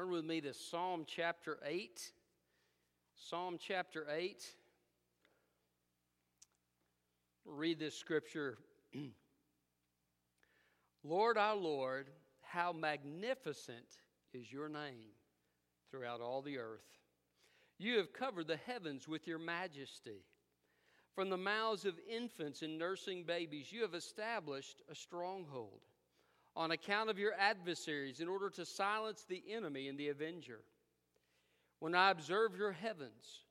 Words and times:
Turn 0.00 0.12
with 0.12 0.24
me 0.24 0.40
to 0.40 0.54
Psalm 0.54 1.04
chapter 1.06 1.58
8. 1.62 2.00
Psalm 3.16 3.58
chapter 3.60 4.06
8. 4.10 4.42
Read 7.44 7.78
this 7.78 7.96
scripture. 7.96 8.56
Lord 11.04 11.36
our 11.36 11.54
Lord, 11.54 12.08
how 12.40 12.72
magnificent 12.72 13.84
is 14.32 14.50
your 14.50 14.70
name 14.70 15.10
throughout 15.90 16.22
all 16.22 16.40
the 16.40 16.56
earth. 16.56 16.96
You 17.76 17.98
have 17.98 18.14
covered 18.14 18.46
the 18.46 18.56
heavens 18.56 19.06
with 19.06 19.26
your 19.26 19.38
majesty. 19.38 20.24
From 21.14 21.28
the 21.28 21.36
mouths 21.36 21.84
of 21.84 22.00
infants 22.10 22.62
and 22.62 22.78
nursing 22.78 23.24
babies, 23.24 23.70
you 23.70 23.82
have 23.82 23.94
established 23.94 24.80
a 24.90 24.94
stronghold 24.94 25.82
on 26.56 26.70
account 26.70 27.10
of 27.10 27.18
your 27.18 27.32
adversaries 27.38 28.20
in 28.20 28.28
order 28.28 28.50
to 28.50 28.64
silence 28.64 29.24
the 29.28 29.42
enemy 29.50 29.88
and 29.88 29.98
the 29.98 30.08
avenger. 30.08 30.60
When 31.78 31.94
I 31.94 32.10
observe 32.10 32.56
your 32.56 32.72
heavens, 32.72 33.44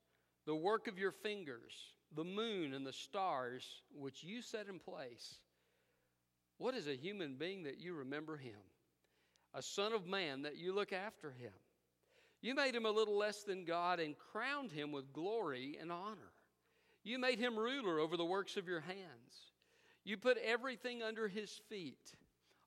the 0.46 0.54
work 0.54 0.86
of 0.86 0.98
your 0.98 1.10
fingers, 1.10 1.94
the 2.14 2.24
moon 2.24 2.74
and 2.74 2.86
the 2.86 2.92
stars 2.92 3.82
which 3.94 4.22
you 4.22 4.42
set 4.42 4.68
in 4.68 4.78
place, 4.78 5.36
what 6.58 6.74
is 6.74 6.88
a 6.88 6.94
human 6.94 7.36
being 7.36 7.64
that 7.64 7.80
you 7.80 7.94
remember 7.94 8.36
him? 8.36 8.60
A 9.54 9.62
son 9.62 9.92
of 9.92 10.06
man 10.06 10.42
that 10.42 10.56
you 10.56 10.72
look 10.72 10.92
after 10.92 11.30
him. 11.30 11.52
You 12.42 12.54
made 12.54 12.74
him 12.74 12.86
a 12.86 12.90
little 12.90 13.18
less 13.18 13.42
than 13.42 13.64
God 13.64 13.98
and 13.98 14.14
crowned 14.32 14.70
him 14.70 14.92
with 14.92 15.12
glory 15.12 15.78
and 15.80 15.90
honor. 15.90 16.32
You 17.02 17.18
made 17.18 17.38
him 17.38 17.58
ruler 17.58 17.98
over 17.98 18.16
the 18.16 18.24
works 18.24 18.56
of 18.56 18.68
your 18.68 18.80
hands. 18.80 19.52
You 20.04 20.16
put 20.16 20.38
everything 20.38 21.02
under 21.02 21.28
his 21.28 21.60
feet 21.68 22.14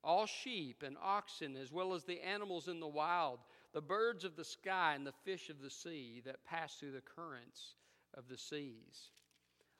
all 0.03 0.25
sheep 0.25 0.83
and 0.85 0.97
oxen, 1.01 1.55
as 1.55 1.71
well 1.71 1.93
as 1.93 2.03
the 2.03 2.21
animals 2.21 2.67
in 2.67 2.79
the 2.79 2.87
wild, 2.87 3.39
the 3.73 3.81
birds 3.81 4.23
of 4.23 4.35
the 4.35 4.43
sky, 4.43 4.93
and 4.95 5.07
the 5.07 5.13
fish 5.23 5.49
of 5.49 5.61
the 5.61 5.69
sea 5.69 6.21
that 6.25 6.43
pass 6.45 6.75
through 6.75 6.91
the 6.91 7.01
currents 7.01 7.75
of 8.13 8.27
the 8.27 8.37
seas. 8.37 9.11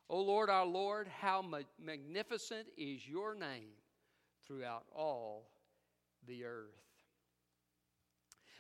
O 0.10 0.22
Lord, 0.22 0.50
our 0.50 0.66
Lord, 0.66 1.08
how 1.08 1.42
ma- 1.42 1.60
magnificent 1.84 2.68
is 2.78 3.08
your 3.08 3.36
name 3.36 3.74
throughout 4.46 4.86
all 4.96 5.50
the 6.28 6.46
earth. 6.46 6.70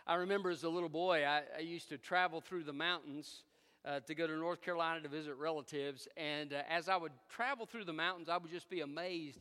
I 0.06 0.16
remember 0.16 0.50
as 0.50 0.64
a 0.64 0.70
little 0.70 0.90
boy, 0.90 1.26
I, 1.26 1.44
I 1.58 1.62
used 1.62 1.90
to 1.90 1.98
travel 1.98 2.42
through 2.42 2.64
the 2.64 2.74
mountains 2.74 3.44
uh, 3.86 4.00
to 4.02 4.16
go 4.16 4.28
to 4.28 4.36
North 4.36 4.62
Carolina 4.62 5.02
to 5.02 5.08
visit 5.08 5.36
relatives. 5.36 6.08
And 6.18 6.54
uh, 6.54 6.62
as 6.70 6.90
I 6.90 6.98
would 6.98 7.14
travel 7.30 7.66
through 7.66 7.86
the 7.86 7.94
mountains, 7.94 8.30
I 8.30 8.38
would 8.38 8.52
just 8.52 8.70
be 8.70 8.82
amazed 8.82 9.40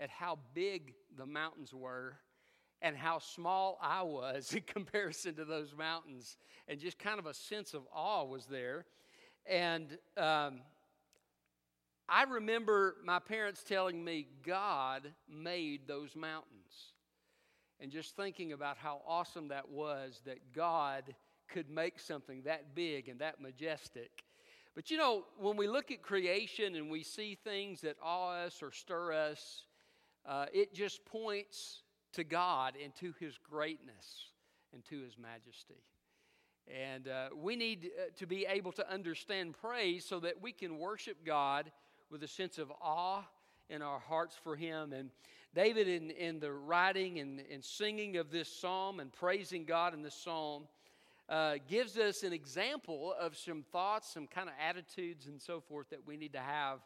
at 0.00 0.10
how 0.10 0.38
big 0.54 0.94
the 1.16 1.26
mountains 1.26 1.74
were 1.74 2.16
and 2.80 2.96
how 2.96 3.18
small 3.18 3.78
I 3.82 4.02
was 4.02 4.52
in 4.54 4.62
comparison 4.62 5.34
to 5.36 5.44
those 5.44 5.74
mountains. 5.76 6.36
And 6.68 6.78
just 6.78 6.98
kind 6.98 7.18
of 7.18 7.26
a 7.26 7.34
sense 7.34 7.74
of 7.74 7.82
awe 7.92 8.24
was 8.24 8.46
there. 8.46 8.84
And 9.46 9.96
um, 10.16 10.60
I 12.08 12.24
remember 12.24 12.96
my 13.04 13.18
parents 13.18 13.62
telling 13.62 14.04
me 14.04 14.28
God 14.44 15.12
made 15.28 15.86
those 15.86 16.14
mountains. 16.14 16.94
And 17.80 17.92
just 17.92 18.16
thinking 18.16 18.52
about 18.52 18.76
how 18.76 19.02
awesome 19.06 19.48
that 19.48 19.68
was 19.68 20.20
that 20.26 20.52
God 20.52 21.14
could 21.48 21.70
make 21.70 21.98
something 22.00 22.42
that 22.42 22.74
big 22.74 23.08
and 23.08 23.20
that 23.20 23.40
majestic. 23.40 24.24
But 24.74 24.90
you 24.90 24.96
know, 24.96 25.24
when 25.38 25.56
we 25.56 25.68
look 25.68 25.90
at 25.90 26.02
creation 26.02 26.74
and 26.74 26.90
we 26.90 27.02
see 27.02 27.36
things 27.42 27.80
that 27.82 27.96
awe 28.02 28.30
us 28.30 28.62
or 28.62 28.72
stir 28.72 29.12
us, 29.12 29.62
uh, 30.28 30.46
it 30.52 30.74
just 30.74 31.04
points 31.06 31.82
to 32.12 32.22
God 32.22 32.74
and 32.82 32.94
to 32.96 33.14
His 33.18 33.38
greatness 33.38 34.26
and 34.74 34.84
to 34.84 35.00
His 35.00 35.16
majesty. 35.18 35.82
And 36.68 37.08
uh, 37.08 37.28
we 37.34 37.56
need 37.56 37.90
uh, 37.98 38.10
to 38.18 38.26
be 38.26 38.44
able 38.46 38.72
to 38.72 38.92
understand 38.92 39.54
praise 39.58 40.04
so 40.04 40.20
that 40.20 40.42
we 40.42 40.52
can 40.52 40.78
worship 40.78 41.24
God 41.24 41.72
with 42.10 42.22
a 42.22 42.28
sense 42.28 42.58
of 42.58 42.70
awe 42.82 43.22
in 43.70 43.80
our 43.80 43.98
hearts 43.98 44.36
for 44.44 44.54
Him. 44.54 44.92
And 44.92 45.10
David, 45.54 45.88
in, 45.88 46.10
in 46.10 46.40
the 46.40 46.52
writing 46.52 47.20
and, 47.20 47.42
and 47.50 47.64
singing 47.64 48.18
of 48.18 48.30
this 48.30 48.52
psalm 48.52 49.00
and 49.00 49.10
praising 49.10 49.64
God 49.64 49.94
in 49.94 50.02
this 50.02 50.14
psalm, 50.14 50.64
uh, 51.30 51.54
gives 51.68 51.96
us 51.96 52.22
an 52.22 52.34
example 52.34 53.14
of 53.18 53.34
some 53.34 53.64
thoughts, 53.72 54.12
some 54.12 54.26
kind 54.26 54.48
of 54.48 54.54
attitudes, 54.62 55.26
and 55.26 55.40
so 55.40 55.60
forth 55.60 55.88
that 55.88 56.06
we 56.06 56.18
need 56.18 56.34
to 56.34 56.40
have 56.40 56.80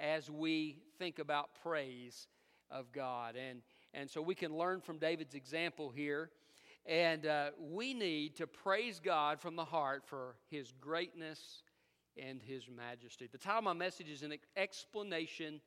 as 0.00 0.30
we 0.30 0.78
think 0.98 1.18
about 1.18 1.50
praise 1.62 2.28
of 2.70 2.92
God. 2.92 3.36
And, 3.36 3.62
and 3.94 4.10
so 4.10 4.20
we 4.20 4.34
can 4.34 4.56
learn 4.56 4.80
from 4.80 4.98
David's 4.98 5.34
example 5.34 5.90
here. 5.90 6.30
And 6.86 7.26
uh, 7.26 7.50
we 7.60 7.92
need 7.92 8.36
to 8.36 8.46
praise 8.46 9.00
God 9.00 9.40
from 9.40 9.56
the 9.56 9.64
heart 9.64 10.04
for 10.06 10.36
his 10.50 10.72
greatness 10.80 11.62
and 12.16 12.40
his 12.42 12.68
majesty. 12.68 13.28
The 13.30 13.38
title 13.38 13.58
of 13.58 13.64
my 13.64 13.72
message 13.72 14.08
is 14.08 14.22
an 14.22 14.34
explanation 14.56 15.60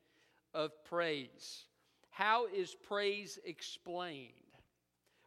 of 0.52 0.72
praise. 0.84 1.64
How 2.10 2.46
is 2.46 2.74
praise 2.74 3.38
explained? 3.44 4.32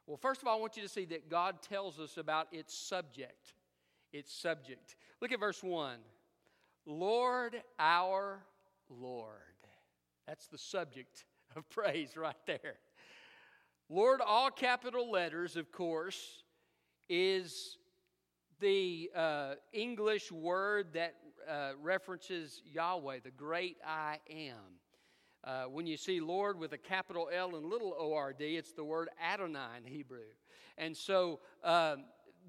Well, 0.06 0.18
first 0.18 0.42
of 0.42 0.48
all, 0.48 0.58
I 0.58 0.62
want 0.62 0.78
you 0.78 0.84
to 0.84 0.90
see 0.90 1.06
that 1.06 1.30
God 1.30 1.62
tells 1.62 2.00
us 2.00 2.18
about 2.18 2.48
its 2.52 2.78
subject. 2.78 3.54
Its 4.14 4.34
subject. 4.34 4.96
Look 5.22 5.32
at 5.32 5.40
verse 5.40 5.64
1. 5.64 5.98
Lord, 6.86 7.62
our 7.80 8.44
Lord. 8.90 9.32
That's 10.28 10.48
the 10.48 10.58
subject 10.58 11.26
of 11.56 11.70
praise 11.70 12.18
right 12.18 12.36
there. 12.46 12.76
Lord, 13.90 14.20
all 14.26 14.50
capital 14.50 15.12
letters, 15.12 15.56
of 15.56 15.72
course, 15.72 16.44
is 17.08 17.78
the 18.60 19.12
uh, 19.16 19.54
English 19.72 20.32
word 20.32 20.88
that 20.94 21.16
uh, 21.50 21.72
references 21.82 22.62
Yahweh, 22.66 23.20
the 23.24 23.32
great 23.32 23.78
I 23.86 24.20
am. 24.30 24.80
Uh, 25.44 25.64
when 25.66 25.86
you 25.86 25.96
see 25.96 26.20
Lord 26.20 26.58
with 26.58 26.74
a 26.74 26.78
capital 26.78 27.30
L 27.32 27.56
and 27.56 27.66
little 27.66 27.96
O 27.98 28.14
R 28.14 28.34
D, 28.34 28.58
it's 28.58 28.74
the 28.74 28.84
word 28.84 29.10
Adonai 29.24 29.78
in 29.78 29.84
Hebrew. 29.86 30.26
And 30.78 30.98
so 30.98 31.40
um, 31.64 32.06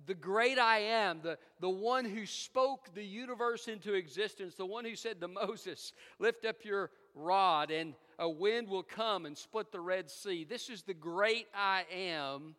the 0.06 0.15
great 0.15 0.59
I 0.59 0.78
am, 0.78 1.21
the, 1.23 1.38
the 1.61 1.69
one 1.69 2.06
who 2.06 2.25
spoke 2.25 2.94
the 2.94 3.05
universe 3.05 3.69
into 3.69 3.93
existence, 3.93 4.55
the 4.55 4.65
one 4.65 4.87
who 4.87 4.97
said 4.97 5.21
to 5.21 5.28
Moses, 5.28 5.93
Lift 6.19 6.47
up 6.47 6.65
your 6.65 6.91
rod 7.16 7.71
and 7.71 7.94
a 8.19 8.28
wind 8.28 8.69
will 8.69 8.82
come 8.82 9.27
and 9.27 9.37
split 9.37 9.72
the 9.72 9.81
Red 9.81 10.10
Sea. 10.10 10.44
This 10.44 10.71
is 10.71 10.82
the 10.82 10.94
great 10.94 11.49
I 11.54 11.84
am 11.93 12.54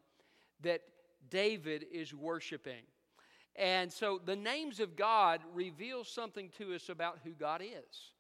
that 0.62 0.82
David 1.30 1.86
is 1.92 2.14
worshiping. 2.14 2.84
And 3.56 3.92
so 3.92 4.20
the 4.24 4.36
names 4.36 4.80
of 4.80 4.96
God 4.96 5.42
reveal 5.54 6.04
something 6.04 6.50
to 6.58 6.76
us 6.76 6.90
about 6.90 7.20
who 7.24 7.32
God 7.32 7.62
is. 7.62 8.12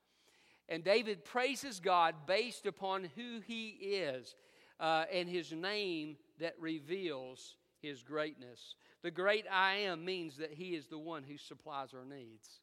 And 0.69 0.83
David 0.83 1.23
praises 1.23 1.79
God 1.79 2.15
based 2.25 2.65
upon 2.65 3.09
who 3.15 3.39
he 3.45 3.69
is 3.69 4.35
uh, 4.79 5.05
and 5.11 5.29
his 5.29 5.51
name 5.51 6.17
that 6.39 6.55
reveals 6.59 7.55
his 7.81 8.03
greatness. 8.03 8.75
The 9.03 9.11
great 9.11 9.45
I 9.51 9.75
am 9.75 10.03
means 10.03 10.37
that 10.37 10.53
he 10.53 10.75
is 10.75 10.87
the 10.87 10.97
one 10.97 11.23
who 11.23 11.37
supplies 11.37 11.93
our 11.93 12.05
needs. 12.05 12.59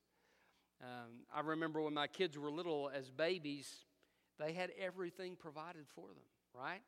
Um, 0.83 1.23
I 1.35 1.41
remember 1.41 1.81
when 1.81 1.95
my 1.95 2.07
kids 2.07 2.37
were 2.37 2.51
little 2.51 2.91
as 2.95 3.11
babies, 3.11 3.85
they 4.39 4.53
had 4.53 4.71
everything 4.79 5.37
provided 5.37 5.87
for 5.95 6.09
them, 6.09 6.25
right? 6.55 6.83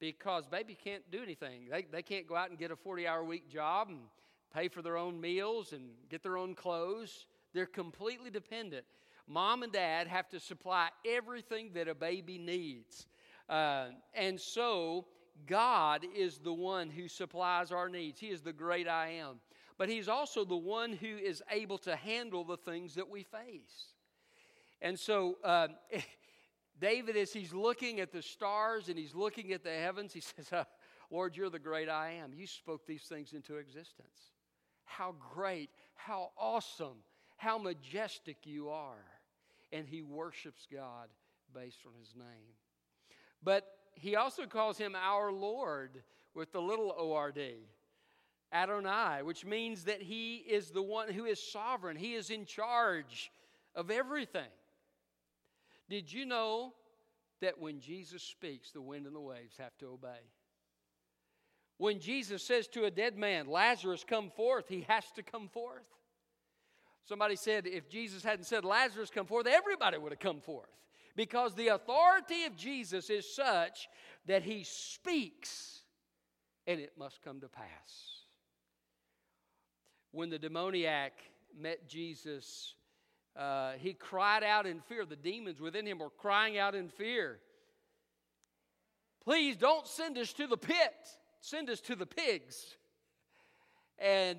Because 0.00 0.46
baby 0.46 0.76
can't 0.82 1.08
do 1.10 1.22
anything. 1.22 1.68
They, 1.70 1.82
they 1.90 2.02
can't 2.02 2.26
go 2.26 2.36
out 2.36 2.50
and 2.50 2.58
get 2.58 2.70
a 2.70 2.76
40 2.76 3.06
hour 3.06 3.24
week 3.24 3.48
job 3.48 3.88
and 3.88 4.00
pay 4.54 4.68
for 4.68 4.82
their 4.82 4.96
own 4.96 5.20
meals 5.20 5.72
and 5.72 5.90
get 6.08 6.22
their 6.22 6.36
own 6.36 6.54
clothes. 6.54 7.26
They're 7.52 7.66
completely 7.66 8.30
dependent. 8.30 8.84
Mom 9.26 9.62
and 9.62 9.72
dad 9.72 10.06
have 10.06 10.28
to 10.30 10.40
supply 10.40 10.88
everything 11.06 11.70
that 11.74 11.88
a 11.88 11.94
baby 11.94 12.38
needs. 12.38 13.06
Uh, 13.48 13.88
and 14.14 14.40
so, 14.40 15.06
God 15.46 16.04
is 16.16 16.38
the 16.38 16.52
one 16.52 16.90
who 16.90 17.08
supplies 17.08 17.70
our 17.70 17.88
needs. 17.88 18.20
He 18.20 18.28
is 18.28 18.40
the 18.40 18.52
great 18.52 18.88
I 18.88 19.10
am. 19.20 19.40
But 19.78 19.88
He's 19.88 20.08
also 20.08 20.44
the 20.44 20.56
one 20.56 20.92
who 20.92 21.16
is 21.16 21.42
able 21.50 21.78
to 21.78 21.96
handle 21.96 22.44
the 22.44 22.56
things 22.56 22.96
that 22.96 23.08
we 23.08 23.22
face. 23.22 23.94
And 24.80 24.98
so, 24.98 25.38
uh, 25.44 25.68
David, 26.80 27.16
as 27.16 27.32
he's 27.32 27.52
looking 27.52 27.98
at 28.00 28.12
the 28.12 28.22
stars 28.22 28.88
and 28.88 28.96
he's 28.96 29.14
looking 29.14 29.52
at 29.52 29.64
the 29.64 29.74
heavens, 29.74 30.12
he 30.12 30.20
says, 30.36 30.52
uh, 30.52 30.64
Lord, 31.10 31.36
you're 31.36 31.50
the 31.50 31.58
great 31.58 31.88
I 31.88 32.12
am. 32.22 32.32
You 32.34 32.46
spoke 32.46 32.86
these 32.86 33.02
things 33.02 33.32
into 33.32 33.56
existence. 33.56 34.32
How 34.84 35.14
great, 35.34 35.70
how 35.94 36.30
awesome, 36.38 36.98
how 37.36 37.58
majestic 37.58 38.38
you 38.44 38.68
are. 38.68 39.04
And 39.72 39.86
he 39.86 40.02
worships 40.02 40.66
God 40.70 41.08
based 41.54 41.80
on 41.86 41.92
his 41.98 42.14
name. 42.16 42.54
But 43.42 43.66
he 43.94 44.16
also 44.16 44.46
calls 44.46 44.78
him 44.78 44.94
our 44.94 45.32
Lord 45.32 46.02
with 46.34 46.52
the 46.52 46.60
little 46.60 46.94
O 46.96 47.12
R 47.12 47.32
D, 47.32 47.56
Adonai, 48.52 49.22
which 49.22 49.44
means 49.44 49.84
that 49.84 50.00
he 50.00 50.36
is 50.36 50.70
the 50.70 50.82
one 50.82 51.12
who 51.12 51.24
is 51.24 51.42
sovereign, 51.42 51.96
he 51.96 52.14
is 52.14 52.30
in 52.30 52.46
charge 52.46 53.30
of 53.74 53.90
everything. 53.90 54.48
Did 55.88 56.12
you 56.12 56.26
know 56.26 56.72
that 57.40 57.58
when 57.58 57.80
Jesus 57.80 58.22
speaks, 58.22 58.70
the 58.70 58.80
wind 58.80 59.06
and 59.06 59.14
the 59.14 59.20
waves 59.20 59.56
have 59.58 59.76
to 59.78 59.86
obey? 59.86 60.20
When 61.76 62.00
Jesus 62.00 62.42
says 62.42 62.66
to 62.68 62.84
a 62.84 62.90
dead 62.90 63.16
man, 63.16 63.46
Lazarus, 63.46 64.04
come 64.06 64.30
forth, 64.30 64.68
he 64.68 64.84
has 64.88 65.04
to 65.14 65.22
come 65.22 65.48
forth. 65.48 65.86
Somebody 67.04 67.36
said 67.36 67.66
if 67.66 67.88
Jesus 67.88 68.24
hadn't 68.24 68.44
said, 68.44 68.64
Lazarus, 68.64 69.10
come 69.10 69.26
forth, 69.26 69.46
everybody 69.46 69.96
would 69.96 70.12
have 70.12 70.18
come 70.18 70.40
forth. 70.40 70.68
Because 71.16 71.54
the 71.54 71.68
authority 71.68 72.44
of 72.44 72.56
Jesus 72.56 73.10
is 73.10 73.32
such 73.32 73.88
that 74.26 74.42
he 74.42 74.62
speaks 74.64 75.82
and 76.66 76.80
it 76.80 76.92
must 76.98 77.22
come 77.22 77.40
to 77.40 77.48
pass. 77.48 78.17
When 80.12 80.30
the 80.30 80.38
demoniac 80.38 81.12
met 81.58 81.88
Jesus, 81.88 82.74
uh, 83.36 83.72
he 83.78 83.92
cried 83.92 84.42
out 84.42 84.66
in 84.66 84.80
fear. 84.80 85.04
The 85.04 85.16
demons 85.16 85.60
within 85.60 85.86
him 85.86 85.98
were 85.98 86.10
crying 86.10 86.58
out 86.58 86.74
in 86.74 86.88
fear. 86.88 87.38
Please 89.22 89.56
don't 89.56 89.86
send 89.86 90.16
us 90.16 90.32
to 90.34 90.46
the 90.46 90.56
pit, 90.56 90.94
send 91.40 91.68
us 91.68 91.80
to 91.82 91.94
the 91.94 92.06
pigs. 92.06 92.76
And 93.98 94.38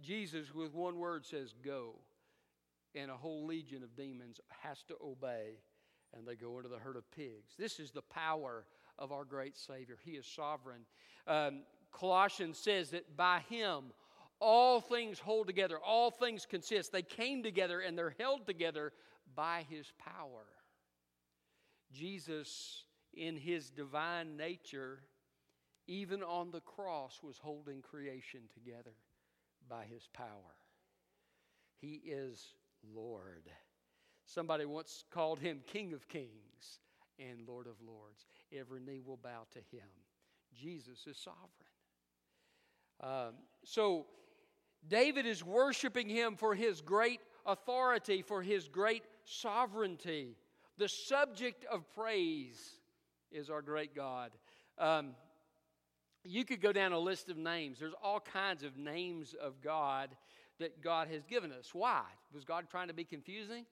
Jesus, 0.00 0.54
with 0.54 0.74
one 0.74 0.98
word, 0.98 1.24
says, 1.26 1.54
Go. 1.64 1.96
And 2.94 3.10
a 3.10 3.16
whole 3.16 3.46
legion 3.46 3.82
of 3.82 3.96
demons 3.96 4.38
has 4.60 4.82
to 4.84 4.94
obey, 5.02 5.56
and 6.14 6.28
they 6.28 6.34
go 6.36 6.58
into 6.58 6.68
the 6.68 6.78
herd 6.78 6.96
of 6.96 7.10
pigs. 7.10 7.54
This 7.58 7.80
is 7.80 7.90
the 7.90 8.02
power 8.02 8.66
of 8.98 9.12
our 9.12 9.24
great 9.24 9.56
Savior. 9.56 9.96
He 10.04 10.12
is 10.12 10.26
sovereign. 10.26 10.82
Um, 11.26 11.62
Colossians 11.90 12.58
says 12.58 12.90
that 12.90 13.16
by 13.16 13.40
Him, 13.48 13.92
all 14.42 14.80
things 14.80 15.18
hold 15.18 15.46
together, 15.46 15.78
all 15.78 16.10
things 16.10 16.44
consist. 16.44 16.92
They 16.92 17.02
came 17.02 17.42
together 17.42 17.80
and 17.80 17.96
they're 17.96 18.16
held 18.18 18.46
together 18.46 18.92
by 19.34 19.64
His 19.70 19.92
power. 19.98 20.46
Jesus, 21.92 22.84
in 23.14 23.36
His 23.36 23.70
divine 23.70 24.36
nature, 24.36 25.00
even 25.86 26.22
on 26.22 26.50
the 26.50 26.60
cross, 26.60 27.20
was 27.22 27.38
holding 27.38 27.82
creation 27.82 28.42
together 28.52 28.94
by 29.68 29.84
his 29.84 30.08
power. 30.12 30.28
He 31.80 32.00
is 32.06 32.54
Lord. 32.94 33.50
Somebody 34.24 34.64
once 34.64 35.04
called 35.10 35.40
him 35.40 35.60
King 35.66 35.92
of 35.92 36.08
Kings 36.08 36.80
and 37.18 37.46
Lord 37.46 37.66
of 37.66 37.74
Lords. 37.84 38.26
Every 38.56 38.80
knee 38.80 39.00
will 39.04 39.16
bow 39.16 39.46
to 39.52 39.58
him. 39.58 39.88
Jesus 40.54 41.06
is 41.06 41.16
sovereign. 41.16 41.48
Um, 43.00 43.34
so, 43.64 44.06
David 44.86 45.26
is 45.26 45.44
worshiping 45.44 46.08
him 46.08 46.36
for 46.36 46.54
his 46.54 46.80
great 46.80 47.20
authority, 47.46 48.22
for 48.22 48.42
his 48.42 48.68
great 48.68 49.04
sovereignty. 49.24 50.36
The 50.78 50.88
subject 50.88 51.64
of 51.70 51.84
praise 51.94 52.80
is 53.30 53.50
our 53.50 53.62
great 53.62 53.94
God. 53.94 54.32
Um, 54.78 55.14
you 56.24 56.44
could 56.44 56.60
go 56.60 56.72
down 56.72 56.92
a 56.92 56.98
list 56.98 57.28
of 57.28 57.36
names. 57.36 57.78
There's 57.78 57.94
all 58.02 58.20
kinds 58.20 58.62
of 58.62 58.76
names 58.76 59.34
of 59.40 59.60
God 59.60 60.10
that 60.58 60.82
God 60.82 61.08
has 61.08 61.24
given 61.24 61.52
us. 61.52 61.70
Why? 61.72 62.02
Was 62.32 62.44
God 62.44 62.66
trying 62.70 62.88
to 62.88 62.94
be 62.94 63.04
confusing? 63.04 63.66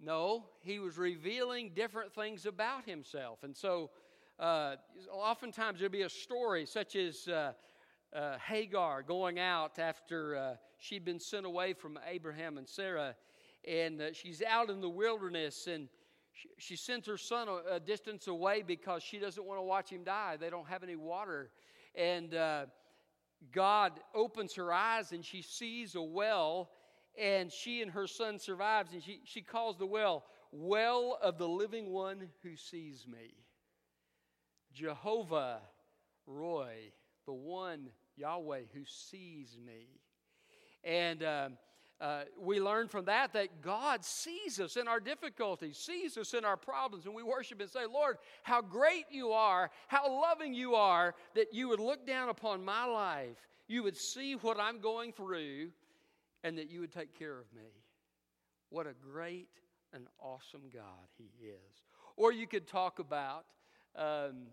No, 0.00 0.46
He 0.60 0.78
was 0.78 0.98
revealing 0.98 1.72
different 1.74 2.12
things 2.12 2.44
about 2.44 2.84
Himself. 2.86 3.42
And 3.42 3.56
so, 3.56 3.90
uh, 4.38 4.76
oftentimes 5.10 5.78
there'll 5.78 5.92
be 5.92 6.02
a 6.02 6.08
story 6.08 6.66
such 6.66 6.96
as 6.96 7.28
uh, 7.28 7.52
uh, 8.14 8.36
Hagar 8.38 9.02
going 9.02 9.38
out 9.38 9.78
after 9.78 10.36
uh, 10.36 10.54
she'd 10.78 11.04
been 11.04 11.20
sent 11.20 11.46
away 11.46 11.72
from 11.72 11.98
Abraham 12.06 12.58
and 12.58 12.68
Sarah, 12.68 13.14
and 13.66 14.00
uh, 14.00 14.12
she's 14.12 14.42
out 14.42 14.70
in 14.70 14.80
the 14.80 14.88
wilderness 14.88 15.66
and 15.66 15.88
she, 16.32 16.48
she 16.58 16.76
sends 16.76 17.06
her 17.06 17.16
son 17.16 17.48
a, 17.48 17.76
a, 17.76 17.80
distance 17.80 18.26
away 18.26 18.62
because 18.62 19.02
she 19.02 19.18
doesn't 19.18 19.44
want 19.44 19.58
to 19.58 19.62
watch 19.62 19.90
him 19.90 20.02
die. 20.02 20.36
They 20.40 20.50
don't 20.50 20.66
have 20.66 20.82
any 20.82 20.96
water. 20.96 21.50
And 21.94 22.34
uh, 22.34 22.66
God 23.52 23.92
opens 24.14 24.54
her 24.54 24.72
eyes 24.72 25.12
and 25.12 25.24
she 25.24 25.42
sees 25.42 25.94
a 25.94 26.02
well, 26.02 26.70
and 27.18 27.52
she 27.52 27.82
and 27.82 27.90
her 27.90 28.06
son 28.06 28.38
survives, 28.38 28.92
and 28.94 29.02
she, 29.02 29.20
she 29.24 29.42
calls 29.42 29.76
the 29.76 29.86
well, 29.86 30.24
Well 30.50 31.18
of 31.22 31.38
the 31.38 31.48
living 31.48 31.90
one 31.90 32.28
who 32.42 32.56
sees 32.56 33.06
me. 33.06 33.34
Jehovah 34.72 35.60
Roi, 36.26 36.92
the 37.26 37.32
one 37.34 37.90
Yahweh 38.16 38.62
who 38.72 38.84
sees 38.84 39.56
me. 39.64 39.88
And 40.84 41.22
um, 41.22 41.58
uh, 42.00 42.22
we 42.40 42.60
learn 42.60 42.88
from 42.88 43.04
that 43.04 43.32
that 43.32 43.62
God 43.62 44.04
sees 44.04 44.58
us 44.58 44.76
in 44.76 44.88
our 44.88 44.98
difficulties, 44.98 45.76
sees 45.76 46.18
us 46.18 46.34
in 46.34 46.44
our 46.44 46.56
problems, 46.56 47.06
and 47.06 47.14
we 47.14 47.22
worship 47.22 47.60
and 47.60 47.70
say, 47.70 47.86
Lord, 47.86 48.18
how 48.42 48.60
great 48.60 49.04
you 49.10 49.30
are, 49.30 49.70
how 49.86 50.20
loving 50.20 50.52
you 50.52 50.74
are, 50.74 51.14
that 51.34 51.54
you 51.54 51.68
would 51.68 51.78
look 51.78 52.04
down 52.04 52.28
upon 52.28 52.64
my 52.64 52.84
life, 52.84 53.48
you 53.68 53.84
would 53.84 53.96
see 53.96 54.34
what 54.34 54.58
I'm 54.58 54.80
going 54.80 55.12
through, 55.12 55.70
and 56.42 56.58
that 56.58 56.70
you 56.70 56.80
would 56.80 56.92
take 56.92 57.16
care 57.16 57.38
of 57.38 57.46
me. 57.54 57.70
What 58.70 58.86
a 58.86 58.94
great 58.94 59.48
and 59.94 60.06
awesome 60.18 60.62
God 60.74 61.06
He 61.16 61.30
is. 61.46 61.84
Or 62.16 62.32
you 62.32 62.48
could 62.48 62.66
talk 62.66 62.98
about 62.98 63.44
um, 63.94 64.46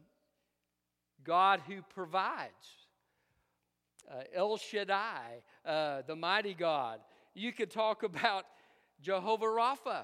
God 1.24 1.62
who 1.68 1.82
provides. 1.82 2.89
Uh, 4.10 4.24
El 4.34 4.58
Shaddai, 4.58 5.44
uh, 5.66 6.02
the 6.08 6.16
mighty 6.16 6.54
God, 6.54 7.00
you 7.34 7.52
could 7.52 7.70
talk 7.70 8.04
about 8.04 8.46
Jehovah 9.02 9.46
Rapha, 9.46 10.04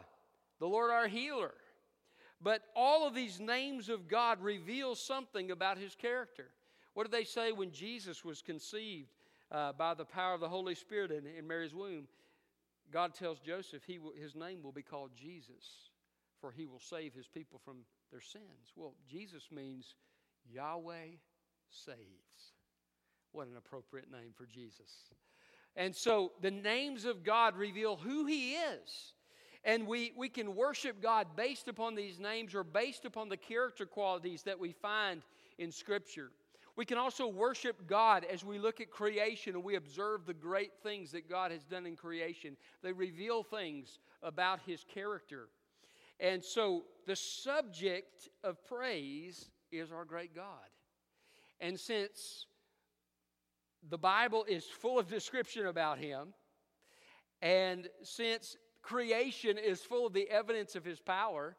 the 0.59 0.67
Lord 0.67 0.91
our 0.91 1.07
healer. 1.07 1.53
But 2.41 2.61
all 2.75 3.07
of 3.07 3.15
these 3.15 3.39
names 3.39 3.89
of 3.89 4.07
God 4.07 4.41
reveal 4.41 4.95
something 4.95 5.51
about 5.51 5.77
his 5.77 5.95
character. 5.95 6.49
What 6.93 7.03
did 7.03 7.11
they 7.11 7.23
say 7.23 7.51
when 7.51 7.71
Jesus 7.71 8.23
was 8.23 8.41
conceived 8.41 9.09
uh, 9.51 9.73
by 9.73 9.93
the 9.93 10.05
power 10.05 10.33
of 10.33 10.41
the 10.41 10.49
Holy 10.49 10.75
Spirit 10.75 11.11
in, 11.11 11.25
in 11.25 11.47
Mary's 11.47 11.73
womb? 11.73 12.07
God 12.91 13.13
tells 13.13 13.39
Joseph 13.39 13.83
he 13.85 13.99
his 14.21 14.35
name 14.35 14.61
will 14.61 14.71
be 14.71 14.83
called 14.83 15.11
Jesus, 15.15 15.89
for 16.39 16.51
he 16.51 16.65
will 16.65 16.79
save 16.79 17.13
his 17.13 17.27
people 17.27 17.59
from 17.63 17.77
their 18.11 18.21
sins. 18.21 18.71
Well, 18.75 18.93
Jesus 19.09 19.49
means 19.51 19.95
Yahweh 20.49 21.17
saves. 21.69 22.54
What 23.35 23.47
an 23.47 23.57
appropriate 23.57 24.09
name 24.09 24.31
for 24.33 24.45
Jesus. 24.45 25.09
And 25.75 25.93
so 25.93 26.31
the 26.41 26.51
names 26.51 27.03
of 27.03 27.21
God 27.21 27.57
reveal 27.57 27.97
who 27.97 28.25
He 28.25 28.53
is. 28.53 29.13
And 29.65 29.85
we, 29.87 30.13
we 30.15 30.29
can 30.29 30.55
worship 30.55 31.01
God 31.01 31.27
based 31.35 31.67
upon 31.67 31.95
these 31.95 32.17
names 32.17 32.55
or 32.55 32.63
based 32.63 33.03
upon 33.03 33.27
the 33.27 33.35
character 33.35 33.85
qualities 33.85 34.43
that 34.43 34.57
we 34.57 34.71
find 34.71 35.21
in 35.57 35.69
Scripture. 35.69 36.31
We 36.77 36.85
can 36.85 36.97
also 36.97 37.27
worship 37.27 37.87
God 37.87 38.25
as 38.31 38.45
we 38.45 38.57
look 38.57 38.79
at 38.79 38.89
creation 38.89 39.55
and 39.55 39.63
we 39.65 39.75
observe 39.75 40.25
the 40.25 40.33
great 40.33 40.71
things 40.81 41.11
that 41.11 41.29
God 41.29 41.51
has 41.51 41.65
done 41.65 41.85
in 41.85 41.97
creation. 41.97 42.55
They 42.83 42.93
reveal 42.93 43.43
things 43.43 43.99
about 44.23 44.61
His 44.65 44.85
character. 44.93 45.49
And 46.21 46.41
so 46.41 46.85
the 47.05 47.17
subject 47.17 48.29
of 48.45 48.63
praise 48.65 49.49
is 49.73 49.91
our 49.91 50.05
great 50.05 50.33
God. 50.33 50.69
And 51.59 51.77
since 51.77 52.45
the 53.89 53.97
Bible 53.97 54.45
is 54.47 54.65
full 54.65 54.99
of 54.99 55.07
description 55.07 55.67
about 55.67 55.97
him. 55.97 56.33
And 57.41 57.89
since 58.03 58.57
creation 58.81 59.57
is 59.57 59.81
full 59.81 60.07
of 60.07 60.13
the 60.13 60.29
evidence 60.29 60.75
of 60.75 60.83
his 60.85 60.99
power, 60.99 61.55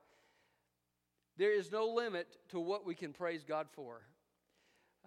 there 1.36 1.52
is 1.52 1.70
no 1.70 1.86
limit 1.86 2.38
to 2.48 2.60
what 2.60 2.86
we 2.86 2.94
can 2.94 3.12
praise 3.12 3.44
God 3.44 3.66
for. 3.72 4.02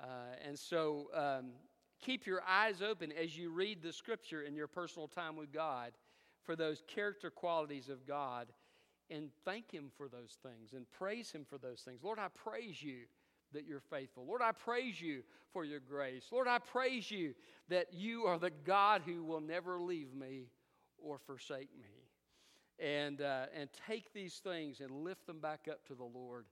Uh, 0.02 0.06
and 0.46 0.58
so 0.58 1.10
um, 1.14 1.52
keep 2.00 2.26
your 2.26 2.42
eyes 2.48 2.82
open 2.82 3.12
as 3.12 3.38
you 3.38 3.52
read 3.52 3.82
the 3.82 3.92
scripture 3.92 4.44
in 4.44 4.56
your 4.56 4.68
personal 4.68 5.08
time 5.08 5.36
with 5.36 5.52
God 5.52 5.92
for 6.44 6.56
those 6.56 6.84
character 6.88 7.30
qualities 7.30 7.90
of 7.90 8.06
God 8.06 8.48
and 9.10 9.30
thank 9.44 9.72
Him 9.72 9.90
for 9.98 10.08
those 10.08 10.38
things 10.44 10.74
and 10.74 10.90
praise 10.92 11.32
Him 11.32 11.46
for 11.50 11.58
those 11.58 11.82
things. 11.82 12.04
Lord, 12.04 12.20
I 12.20 12.28
praise 12.30 12.82
you 12.82 13.06
that 13.54 13.66
you're 13.66 13.80
faithful. 13.80 14.26
Lord, 14.26 14.42
I 14.42 14.52
praise 14.52 15.00
you 15.00 15.22
for 15.52 15.64
your 15.64 15.80
grace. 15.80 16.26
Lord, 16.32 16.48
I 16.48 16.60
praise 16.60 17.10
you 17.10 17.34
that 17.70 17.94
you 17.94 18.24
are 18.24 18.38
the 18.38 18.52
God 18.66 19.02
who 19.06 19.24
will 19.24 19.42
never 19.42 19.80
leave 19.80 20.14
me 20.14 20.48
or 20.98 21.18
forsake 21.18 21.70
me. 21.82 21.90
And, 22.80 23.22
uh, 23.22 23.48
and 23.54 23.70
take 23.88 24.14
these 24.14 24.36
things 24.36 24.80
and 24.80 25.04
lift 25.04 25.28
them 25.28 25.40
back 25.40 25.68
up 25.70 25.86
to 25.88 25.96
the 25.96 26.04
Lord 26.04 26.46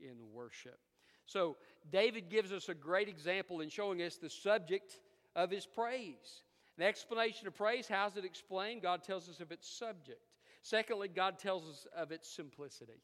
in 0.00 0.16
worship. 0.32 0.78
So, 1.24 1.56
David 1.92 2.30
gives 2.30 2.52
us 2.52 2.68
a 2.68 2.74
great 2.74 3.08
example 3.08 3.60
in 3.60 3.68
showing 3.68 4.02
us 4.02 4.16
the 4.16 4.30
subject 4.30 4.98
of 5.36 5.50
his 5.50 5.66
praise. 5.66 6.42
An 6.78 6.84
explanation 6.84 7.46
of 7.46 7.54
praise, 7.54 7.86
how's 7.86 8.16
it 8.16 8.24
explained? 8.24 8.82
God 8.82 9.04
tells 9.04 9.28
us 9.28 9.40
of 9.40 9.52
its 9.52 9.68
subject. 9.68 10.22
Secondly, 10.62 11.08
God 11.08 11.38
tells 11.38 11.68
us 11.68 11.86
of 11.96 12.12
its 12.12 12.28
simplicity. 12.28 13.00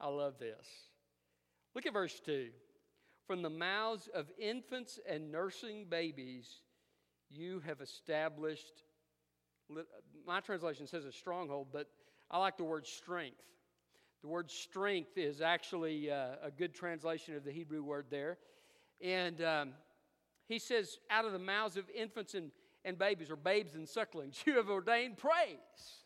I 0.00 0.08
love 0.08 0.38
this. 0.38 0.66
Look 1.74 1.86
at 1.86 1.92
verse 1.92 2.20
2. 2.24 2.48
From 3.26 3.42
the 3.42 3.50
mouths 3.50 4.08
of 4.14 4.30
infants 4.38 5.00
and 5.08 5.32
nursing 5.32 5.86
babies, 5.88 6.60
you 7.28 7.60
have 7.66 7.80
established, 7.80 8.84
my 10.26 10.40
translation 10.40 10.86
says 10.86 11.04
a 11.04 11.12
stronghold, 11.12 11.68
but 11.72 11.88
I 12.30 12.38
like 12.38 12.56
the 12.56 12.64
word 12.64 12.86
strength. 12.86 13.42
The 14.22 14.28
word 14.28 14.50
strength 14.50 15.18
is 15.18 15.40
actually 15.40 16.10
uh, 16.10 16.36
a 16.42 16.50
good 16.50 16.74
translation 16.74 17.36
of 17.36 17.44
the 17.44 17.52
Hebrew 17.52 17.82
word 17.82 18.06
there. 18.10 18.38
And 19.02 19.42
um, 19.42 19.72
he 20.48 20.58
says, 20.58 20.98
out 21.10 21.24
of 21.24 21.32
the 21.32 21.38
mouths 21.38 21.76
of 21.76 21.84
infants 21.90 22.34
and, 22.34 22.50
and 22.84 22.98
babies, 22.98 23.30
or 23.30 23.36
babes 23.36 23.74
and 23.74 23.88
sucklings, 23.88 24.38
you 24.46 24.56
have 24.56 24.70
ordained 24.70 25.18
praise. 25.18 26.04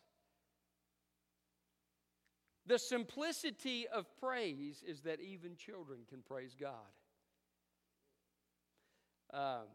The 2.65 2.79
simplicity 2.79 3.87
of 3.87 4.05
praise 4.19 4.83
is 4.87 5.01
that 5.01 5.19
even 5.19 5.55
children 5.55 5.99
can 6.09 6.21
praise 6.21 6.55
God. 6.59 6.71
Um, 9.33 9.67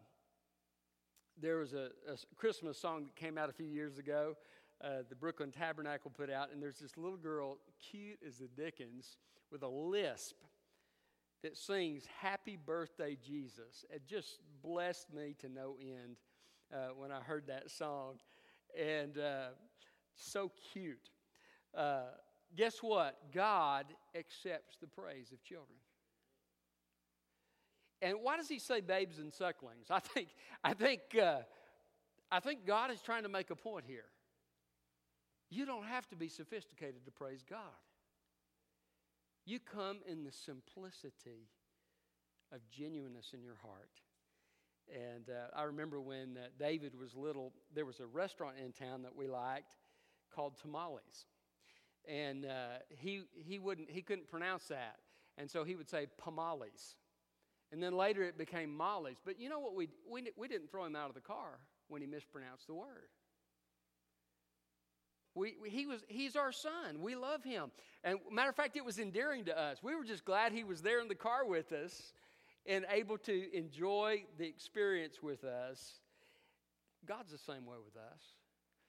there 1.40 1.56
was 1.56 1.72
a, 1.72 1.90
a, 2.08 2.16
Christmas 2.36 2.78
song 2.78 3.04
that 3.04 3.16
came 3.16 3.38
out 3.38 3.48
a 3.48 3.52
few 3.52 3.66
years 3.66 3.98
ago, 3.98 4.36
uh, 4.82 5.02
the 5.08 5.14
Brooklyn 5.14 5.50
Tabernacle 5.50 6.10
put 6.10 6.30
out, 6.30 6.52
and 6.52 6.62
there's 6.62 6.78
this 6.78 6.96
little 6.96 7.16
girl, 7.16 7.58
cute 7.90 8.18
as 8.26 8.38
the 8.38 8.48
Dickens, 8.48 9.16
with 9.50 9.62
a 9.62 9.68
lisp 9.68 10.36
that 11.42 11.56
sings 11.56 12.04
Happy 12.20 12.56
Birthday, 12.56 13.16
Jesus. 13.24 13.84
It 13.90 14.06
just 14.06 14.40
blessed 14.62 15.12
me 15.14 15.34
to 15.40 15.48
no 15.48 15.76
end 15.80 16.16
uh, 16.72 16.88
when 16.96 17.10
I 17.10 17.20
heard 17.20 17.46
that 17.46 17.70
song. 17.70 18.16
And 18.78 19.16
uh, 19.16 19.48
so 20.16 20.50
cute. 20.72 21.10
Uh, 21.74 22.08
guess 22.54 22.78
what? 22.82 23.16
God 23.32 23.86
accepts 24.14 24.76
the 24.78 24.86
praise 24.86 25.32
of 25.32 25.42
children. 25.42 25.78
And 28.06 28.18
why 28.22 28.36
does 28.36 28.48
he 28.48 28.60
say 28.60 28.80
babes 28.80 29.18
and 29.18 29.32
sucklings? 29.32 29.90
I 29.90 29.98
think, 29.98 30.28
I 30.62 30.74
think, 30.74 31.00
uh, 31.20 31.40
I 32.30 32.38
think 32.38 32.64
God 32.64 32.92
is 32.92 33.00
trying 33.00 33.24
to 33.24 33.28
make 33.28 33.50
a 33.50 33.56
point 33.56 33.84
here. 33.84 34.04
You 35.50 35.66
don't 35.66 35.86
have 35.86 36.08
to 36.10 36.16
be 36.16 36.28
sophisticated 36.28 37.04
to 37.04 37.10
praise 37.10 37.42
God. 37.48 37.58
You 39.44 39.58
come 39.58 39.98
in 40.06 40.22
the 40.22 40.30
simplicity 40.30 41.48
of 42.52 42.60
genuineness 42.70 43.32
in 43.34 43.42
your 43.42 43.56
heart. 43.60 43.90
And 44.88 45.28
uh, 45.28 45.58
I 45.58 45.64
remember 45.64 46.00
when 46.00 46.36
uh, 46.36 46.46
David 46.60 46.96
was 46.96 47.16
little, 47.16 47.52
there 47.74 47.86
was 47.86 47.98
a 47.98 48.06
restaurant 48.06 48.54
in 48.64 48.70
town 48.70 49.02
that 49.02 49.16
we 49.16 49.26
liked 49.26 49.74
called 50.32 50.56
Tamales. 50.62 51.26
And 52.06 52.46
uh, 52.46 52.78
he, 52.88 53.22
he, 53.34 53.58
wouldn't, 53.58 53.90
he 53.90 54.00
couldn't 54.00 54.30
pronounce 54.30 54.68
that. 54.68 54.98
And 55.38 55.50
so 55.50 55.64
he 55.64 55.74
would 55.74 55.88
say 55.90 56.06
Pomales. 56.24 56.94
And 57.72 57.82
then 57.82 57.96
later 57.96 58.22
it 58.22 58.38
became 58.38 58.74
Molly's. 58.76 59.18
But 59.24 59.40
you 59.40 59.48
know 59.48 59.58
what? 59.58 59.74
We, 59.74 59.88
we, 60.08 60.30
we 60.36 60.48
didn't 60.48 60.70
throw 60.70 60.84
him 60.84 60.96
out 60.96 61.08
of 61.08 61.14
the 61.14 61.20
car 61.20 61.58
when 61.88 62.00
he 62.00 62.06
mispronounced 62.06 62.66
the 62.66 62.74
word. 62.74 63.08
We, 65.34 65.54
we, 65.60 65.68
he 65.68 65.86
was, 65.86 66.00
he's 66.08 66.36
our 66.36 66.52
son. 66.52 67.02
We 67.02 67.14
love 67.14 67.44
him. 67.44 67.70
And 68.02 68.18
matter 68.32 68.48
of 68.48 68.56
fact, 68.56 68.76
it 68.76 68.84
was 68.84 68.98
endearing 68.98 69.44
to 69.46 69.58
us. 69.58 69.78
We 69.82 69.94
were 69.94 70.04
just 70.04 70.24
glad 70.24 70.52
he 70.52 70.64
was 70.64 70.80
there 70.80 71.00
in 71.00 71.08
the 71.08 71.14
car 71.14 71.44
with 71.44 71.72
us 71.72 72.12
and 72.64 72.86
able 72.90 73.18
to 73.18 73.56
enjoy 73.56 74.24
the 74.38 74.46
experience 74.46 75.22
with 75.22 75.44
us. 75.44 76.00
God's 77.06 77.32
the 77.32 77.38
same 77.38 77.66
way 77.66 77.76
with 77.84 77.96
us. 77.96 78.22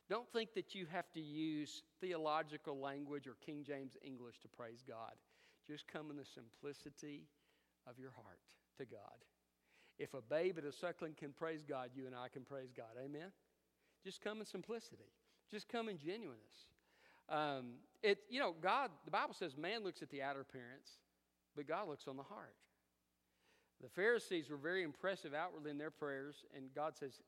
Don't 0.10 0.32
think 0.32 0.54
that 0.54 0.74
you 0.74 0.86
have 0.90 1.12
to 1.14 1.20
use 1.20 1.84
theological 2.00 2.80
language 2.80 3.28
or 3.28 3.36
King 3.46 3.64
James 3.68 3.98
English 4.02 4.40
to 4.42 4.48
praise 4.48 4.82
God. 4.88 5.12
Just 5.68 5.86
come 5.88 6.10
in 6.10 6.16
the 6.16 6.26
simplicity 6.26 7.24
of 7.86 8.00
your 8.00 8.12
heart 8.12 8.40
to 8.78 8.86
God. 8.86 9.26
If 10.00 10.14
a 10.14 10.22
babe 10.22 10.58
and 10.58 10.68
a 10.68 10.72
suckling 10.72 11.16
can 11.18 11.32
praise 11.32 11.64
God, 11.64 11.90
you 11.96 12.06
and 12.06 12.16
I 12.16 12.28
can 12.28 12.44
praise 12.44 12.72
God. 12.76 12.98
Amen? 13.04 13.32
Just 14.04 14.22
come 14.22 14.40
in 14.40 14.46
simplicity. 14.46 15.12
Just 15.50 15.68
come 15.68 15.90
in 15.90 15.98
genuineness. 15.98 16.68
Um, 17.30 17.74
it, 18.04 18.20
you 18.30 18.40
know, 18.40 18.54
God, 18.62 18.92
the 19.06 19.12
Bible 19.12 19.34
says 19.34 19.58
man 19.58 19.84
looks 19.84 20.02
at 20.02 20.10
the 20.10 20.22
outer 20.22 20.42
appearance, 20.42 21.00
but 21.56 21.68
God 21.68 21.88
looks 21.88 22.08
on 22.08 22.16
the 22.16 22.24
heart. 22.24 22.56
The 23.82 23.90
Pharisees 23.90 24.50
were 24.50 24.58
very 24.58 24.84
impressive 24.84 25.34
outwardly 25.34 25.72
in 25.72 25.78
their 25.78 25.92
prayers, 25.92 26.46
and 26.56 26.74
God 26.74 26.98
says, 26.98 27.20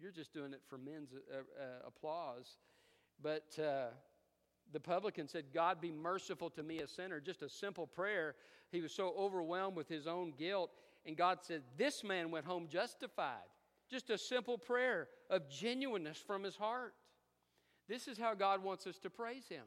You're 0.00 0.12
just 0.12 0.32
doing 0.32 0.52
it 0.52 0.60
for 0.68 0.78
men's 0.78 1.10
uh, 1.12 1.36
uh, 1.36 1.64
applause. 1.86 2.56
But 3.22 3.58
uh, 3.58 3.88
the 4.72 4.80
publican 4.80 5.28
said, 5.28 5.46
God 5.52 5.80
be 5.80 5.92
merciful 5.92 6.50
to 6.50 6.62
me, 6.62 6.80
a 6.80 6.88
sinner. 6.88 7.20
Just 7.20 7.42
a 7.42 7.48
simple 7.48 7.86
prayer. 7.86 8.34
He 8.70 8.80
was 8.80 8.92
so 8.92 9.14
overwhelmed 9.16 9.76
with 9.76 9.88
his 9.88 10.06
own 10.06 10.32
guilt. 10.36 10.70
And 11.06 11.16
God 11.16 11.38
said, 11.42 11.62
This 11.76 12.02
man 12.02 12.30
went 12.30 12.46
home 12.46 12.68
justified. 12.68 13.48
Just 13.90 14.10
a 14.10 14.18
simple 14.18 14.58
prayer 14.58 15.08
of 15.30 15.48
genuineness 15.48 16.18
from 16.18 16.42
his 16.42 16.56
heart. 16.56 16.94
This 17.88 18.08
is 18.08 18.18
how 18.18 18.34
God 18.34 18.62
wants 18.62 18.86
us 18.86 18.98
to 19.00 19.10
praise 19.10 19.46
him 19.48 19.64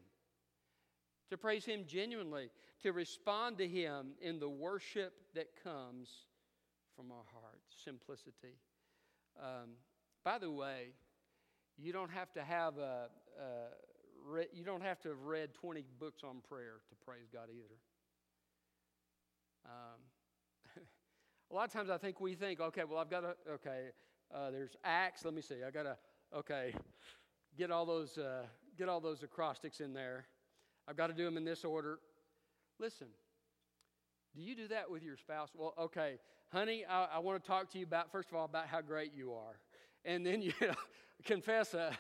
to 1.30 1.38
praise 1.38 1.66
him 1.66 1.84
genuinely, 1.88 2.50
to 2.84 2.92
respond 2.92 3.58
to 3.58 3.68
him 3.68 4.12
in 4.22 4.40
the 4.40 4.50
worship 4.50 5.14
that 5.36 5.48
comes 5.64 6.10
from 6.96 7.12
our 7.12 7.26
heart. 7.34 7.62
Simplicity. 7.84 8.56
Um, 9.40 9.72
by 10.24 10.38
the 10.38 10.52
way, 10.52 10.94
you 11.78 11.94
don't 11.94 12.12
have 12.12 12.32
to 12.34 12.44
have 12.44 12.78
a, 12.78 13.10
a 13.40 13.46
re- 14.28 14.48
you 14.54 14.64
don't 14.64 14.82
have 14.82 15.00
to 15.02 15.10
have 15.10 15.22
read 15.24 15.54
20 15.54 15.84
books 16.00 16.24
on 16.24 16.38
prayer 16.48 16.82
to 16.90 16.96
praise 17.06 17.28
God 17.32 17.50
either. 17.50 17.76
Um, 19.66 20.84
a 21.52 21.56
lot 21.56 21.68
of 21.68 21.74
times 21.74 21.90
I 21.90 21.98
think 21.98 22.20
we 22.20 22.36
think, 22.36 22.60
okay, 22.60 22.84
well, 22.84 23.00
I've 23.00 23.10
got 23.10 23.22
to, 23.22 23.36
okay, 23.54 23.90
uh, 24.34 24.52
there's 24.52 24.76
Acts. 24.84 25.26
Let 25.26 25.34
me 25.34 25.42
see. 25.42 25.64
I've 25.66 25.74
got 25.74 25.84
to, 25.84 25.98
okay, 26.36 26.74
get 27.58 27.72
all 27.72 27.86
those, 27.86 28.18
uh, 28.18 28.44
get 28.78 28.90
all 28.90 29.00
those 29.00 29.24
acrostics 29.24 29.80
in 29.80 29.94
there. 29.94 30.26
I've 30.88 30.98
got 30.98 31.08
to 31.08 31.14
do 31.14 31.26
them 31.26 31.38
in 31.38 31.46
this 31.46 31.66
order. 31.66 32.00
Listen, 32.80 33.08
do 34.36 34.42
you 34.42 34.56
do 34.56 34.68
that 34.68 34.90
with 34.90 35.04
your 35.04 35.18
spouse? 35.18 35.50
Well, 35.56 35.74
okay, 35.80 36.20
honey, 36.52 36.86
I, 36.88 37.06
I 37.16 37.20
want 37.20 37.42
to 37.42 37.48
talk 37.48 37.72
to 37.72 37.80
you 37.80 37.86
about, 37.86 38.12
first 38.12 38.30
of 38.30 38.36
all, 38.36 38.46
about 38.46 38.68
how 38.68 38.82
great 38.82 39.12
you 39.16 39.34
are. 39.34 39.60
And 40.06 40.26
then 40.26 40.42
you 40.42 40.54
confess, 41.26 41.74
uh, 41.74 41.92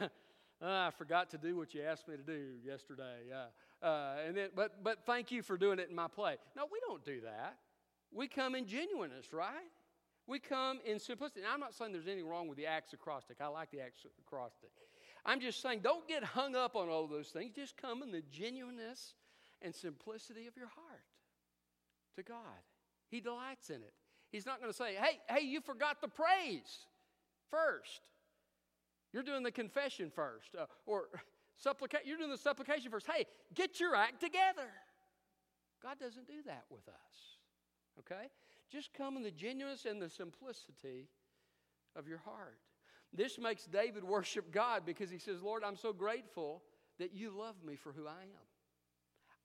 oh, 0.61 0.87
I 0.87 0.91
forgot 0.97 1.29
to 1.31 1.37
do 1.37 1.55
what 1.55 1.73
you 1.73 1.83
asked 1.83 2.07
me 2.07 2.15
to 2.17 2.23
do 2.23 2.53
yesterday. 2.65 3.31
Uh, 3.33 3.85
uh, 3.85 4.15
and 4.25 4.35
then, 4.35 4.49
but, 4.55 4.83
but 4.83 5.05
thank 5.05 5.31
you 5.31 5.41
for 5.41 5.57
doing 5.57 5.79
it 5.79 5.89
in 5.89 5.95
my 5.95 6.07
play. 6.07 6.37
No, 6.55 6.63
we 6.71 6.79
don't 6.87 7.03
do 7.05 7.21
that. 7.21 7.57
We 8.11 8.27
come 8.27 8.55
in 8.55 8.65
genuineness, 8.65 9.33
right? 9.33 9.71
We 10.27 10.39
come 10.39 10.79
in 10.85 10.99
simplicity. 10.99 11.41
I'm 11.51 11.59
not 11.59 11.73
saying 11.73 11.93
there's 11.93 12.07
anything 12.07 12.27
wrong 12.27 12.47
with 12.47 12.57
the 12.57 12.65
acts 12.65 12.93
acrostic. 12.93 13.37
I 13.41 13.47
like 13.47 13.71
the 13.71 13.79
acts 13.79 14.05
acrostic. 14.19 14.69
I'm 15.25 15.39
just 15.39 15.61
saying 15.61 15.81
don't 15.83 16.07
get 16.07 16.23
hung 16.23 16.55
up 16.55 16.75
on 16.75 16.89
all 16.89 17.07
those 17.07 17.29
things. 17.29 17.53
Just 17.55 17.77
come 17.77 18.03
in 18.03 18.11
the 18.11 18.23
genuineness 18.31 19.13
and 19.61 19.73
simplicity 19.73 20.47
of 20.47 20.55
your 20.57 20.67
heart 20.67 21.03
to 22.15 22.23
God. 22.23 22.37
He 23.09 23.21
delights 23.21 23.69
in 23.69 23.77
it. 23.77 23.93
He's 24.31 24.45
not 24.45 24.59
going 24.59 24.71
to 24.71 24.77
say, 24.77 24.95
hey, 24.95 25.19
hey, 25.29 25.45
you 25.45 25.61
forgot 25.61 26.01
the 26.01 26.07
praise 26.07 26.85
first. 27.49 28.01
You're 29.13 29.23
doing 29.23 29.43
the 29.43 29.51
confession 29.51 30.11
first, 30.13 30.55
uh, 30.55 30.65
or 30.85 31.09
supplicate. 31.57 32.01
You're 32.05 32.17
doing 32.17 32.29
the 32.29 32.37
supplication 32.37 32.91
first. 32.91 33.07
Hey, 33.07 33.25
get 33.53 33.79
your 33.79 33.95
act 33.95 34.19
together. 34.19 34.69
God 35.81 35.99
doesn't 35.99 36.27
do 36.27 36.43
that 36.45 36.65
with 36.69 36.87
us. 36.87 36.95
Okay, 37.99 38.29
just 38.69 38.93
come 38.93 39.17
in 39.17 39.23
the 39.23 39.31
genuineness 39.31 39.85
and 39.85 40.01
the 40.01 40.09
simplicity 40.09 41.07
of 41.95 42.07
your 42.07 42.19
heart. 42.19 42.59
This 43.13 43.39
makes 43.39 43.65
David 43.65 44.03
worship 44.03 44.51
God 44.51 44.85
because 44.85 45.09
he 45.09 45.17
says, 45.17 45.41
"Lord, 45.41 45.63
I'm 45.63 45.77
so 45.77 45.93
grateful 45.93 46.63
that 46.99 47.13
you 47.13 47.31
love 47.31 47.63
me 47.63 47.75
for 47.75 47.91
who 47.93 48.07
I 48.07 48.23
am. 48.23 48.47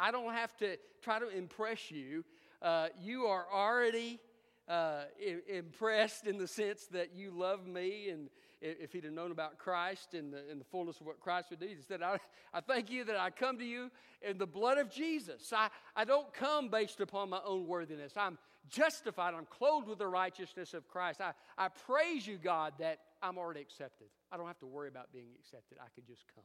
I 0.00 0.10
don't 0.10 0.32
have 0.32 0.56
to 0.58 0.76
try 1.00 1.18
to 1.18 1.28
impress 1.28 1.90
you. 1.90 2.24
Uh, 2.60 2.88
you 2.98 3.26
are 3.26 3.46
already." 3.50 4.20
Uh, 4.68 5.02
impressed 5.48 6.26
in 6.26 6.38
the 6.38 6.46
sense 6.46 6.86
that 6.86 7.14
you 7.14 7.32
love 7.32 7.66
me 7.66 8.10
and 8.10 8.30
if 8.62 8.92
he'd 8.92 9.04
have 9.04 9.12
known 9.12 9.32
about 9.32 9.58
Christ 9.58 10.14
and 10.14 10.32
the, 10.32 10.44
and 10.50 10.60
the 10.60 10.64
fullness 10.64 11.00
of 11.00 11.06
what 11.06 11.20
Christ 11.20 11.50
would 11.50 11.58
do, 11.58 11.66
he 11.66 11.74
said, 11.86 12.00
I, 12.02 12.18
I 12.54 12.60
thank 12.60 12.90
you 12.90 13.04
that 13.04 13.16
I 13.16 13.30
come 13.30 13.58
to 13.58 13.64
you 13.64 13.90
in 14.22 14.38
the 14.38 14.46
blood 14.46 14.78
of 14.78 14.90
Jesus. 14.90 15.52
I, 15.52 15.68
I 15.96 16.04
don't 16.04 16.32
come 16.32 16.68
based 16.68 17.00
upon 17.00 17.28
my 17.28 17.40
own 17.44 17.66
worthiness. 17.66 18.12
I'm 18.16 18.38
justified. 18.68 19.34
I'm 19.34 19.46
clothed 19.46 19.88
with 19.88 19.98
the 19.98 20.06
righteousness 20.06 20.74
of 20.74 20.88
Christ. 20.88 21.20
I, 21.20 21.32
I 21.58 21.68
praise 21.68 22.26
you, 22.26 22.38
God, 22.38 22.74
that 22.78 23.00
I'm 23.22 23.36
already 23.36 23.60
accepted. 23.60 24.06
I 24.30 24.36
don't 24.36 24.46
have 24.46 24.60
to 24.60 24.66
worry 24.66 24.88
about 24.88 25.12
being 25.12 25.30
accepted. 25.40 25.78
I 25.80 25.88
can 25.94 26.04
just 26.06 26.24
come. 26.34 26.44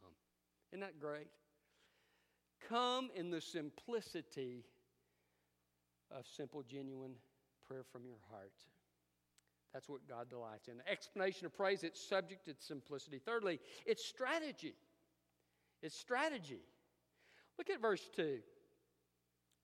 Isn't 0.71 0.81
that 0.81 0.99
great? 0.99 1.27
Come 2.67 3.09
in 3.15 3.29
the 3.29 3.41
simplicity 3.41 4.63
of 6.09 6.25
simple, 6.25 6.63
genuine 6.63 7.13
prayer 7.67 7.83
from 7.91 8.05
your 8.05 8.17
heart. 8.31 8.53
That's 9.73 9.89
what 9.89 10.07
God 10.07 10.29
delights 10.29 10.67
in. 10.67 10.77
The 10.77 10.89
explanation 10.89 11.45
of 11.45 11.55
praise, 11.55 11.83
it's 11.83 12.01
subject, 12.01 12.47
it's 12.47 12.65
simplicity. 12.65 13.19
Thirdly, 13.23 13.59
it's 13.85 14.05
strategy. 14.05 14.73
It's 15.81 15.97
strategy. 15.97 16.61
Look 17.57 17.69
at 17.69 17.81
verse 17.81 18.01
2. 18.15 18.39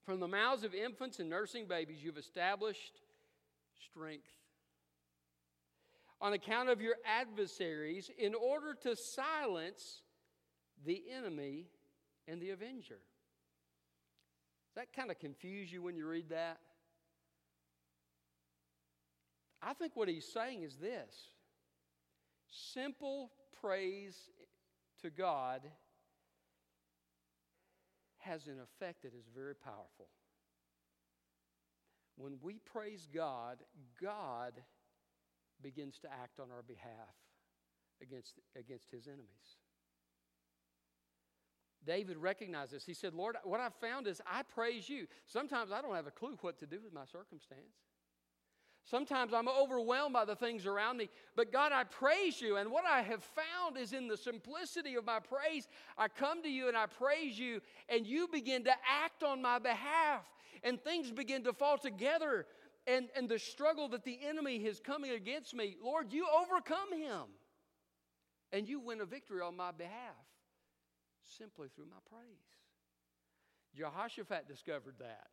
From 0.04 0.20
the 0.20 0.28
mouths 0.28 0.64
of 0.64 0.74
infants 0.74 1.18
and 1.18 1.30
nursing 1.30 1.66
babies, 1.66 2.02
you've 2.02 2.18
established 2.18 3.00
strength. 3.90 4.28
On 6.20 6.32
account 6.32 6.68
of 6.68 6.80
your 6.80 6.94
adversaries, 7.04 8.10
in 8.18 8.34
order 8.34 8.74
to 8.82 8.96
silence 8.96 10.02
the 10.84 11.02
enemy 11.16 11.66
and 12.28 12.40
the 12.40 12.50
avenger. 12.50 12.98
Does 14.74 14.76
that 14.76 14.92
kind 14.92 15.10
of 15.10 15.18
confuse 15.18 15.72
you 15.72 15.82
when 15.82 15.96
you 15.96 16.06
read 16.06 16.28
that? 16.30 16.58
I 19.64 19.72
think 19.72 19.96
what 19.96 20.08
he's 20.08 20.26
saying 20.26 20.62
is 20.62 20.76
this 20.76 21.30
simple 22.48 23.32
praise 23.60 24.16
to 25.00 25.10
God 25.10 25.62
has 28.18 28.46
an 28.46 28.58
effect 28.60 29.02
that 29.02 29.14
is 29.14 29.24
very 29.34 29.54
powerful. 29.54 30.08
When 32.16 32.34
we 32.42 32.58
praise 32.58 33.08
God, 33.12 33.58
God 34.00 34.52
begins 35.62 35.98
to 36.00 36.08
act 36.12 36.40
on 36.40 36.48
our 36.54 36.62
behalf 36.62 37.14
against, 38.00 38.38
against 38.56 38.90
his 38.90 39.06
enemies. 39.06 39.58
David 41.86 42.16
recognized 42.16 42.72
this. 42.72 42.84
He 42.84 42.94
said, 42.94 43.14
Lord, 43.14 43.36
what 43.44 43.60
I've 43.60 43.74
found 43.74 44.06
is 44.06 44.22
I 44.26 44.42
praise 44.42 44.88
you. 44.88 45.06
Sometimes 45.26 45.70
I 45.70 45.82
don't 45.82 45.94
have 45.94 46.06
a 46.06 46.10
clue 46.10 46.38
what 46.40 46.58
to 46.60 46.66
do 46.66 46.80
with 46.82 46.92
my 46.92 47.04
circumstance. 47.04 47.74
Sometimes 48.84 49.32
I'm 49.32 49.48
overwhelmed 49.48 50.12
by 50.12 50.26
the 50.26 50.36
things 50.36 50.66
around 50.66 50.98
me, 50.98 51.08
but 51.36 51.50
God, 51.50 51.72
I 51.72 51.84
praise 51.84 52.40
you. 52.40 52.58
And 52.58 52.70
what 52.70 52.84
I 52.84 53.00
have 53.00 53.24
found 53.24 53.78
is 53.78 53.94
in 53.94 54.08
the 54.08 54.16
simplicity 54.16 54.94
of 54.96 55.06
my 55.06 55.20
praise, 55.20 55.68
I 55.96 56.08
come 56.08 56.42
to 56.42 56.50
you 56.50 56.68
and 56.68 56.76
I 56.76 56.86
praise 56.86 57.38
you, 57.38 57.62
and 57.88 58.06
you 58.06 58.28
begin 58.30 58.64
to 58.64 58.72
act 58.86 59.22
on 59.22 59.40
my 59.40 59.58
behalf, 59.58 60.24
and 60.62 60.78
things 60.82 61.10
begin 61.10 61.44
to 61.44 61.54
fall 61.54 61.78
together. 61.78 62.46
And, 62.86 63.08
and 63.16 63.26
the 63.26 63.38
struggle 63.38 63.88
that 63.88 64.04
the 64.04 64.18
enemy 64.22 64.56
is 64.56 64.78
coming 64.78 65.12
against 65.12 65.54
me, 65.54 65.76
Lord, 65.82 66.12
you 66.12 66.26
overcome 66.42 66.92
him, 66.92 67.22
and 68.52 68.68
you 68.68 68.78
win 68.78 69.00
a 69.00 69.06
victory 69.06 69.40
on 69.40 69.56
my 69.56 69.72
behalf 69.72 69.90
simply 71.38 71.68
through 71.74 71.86
my 71.86 71.96
praise. 72.10 72.20
Jehoshaphat 73.74 74.46
discovered 74.46 74.96
that. 74.98 75.28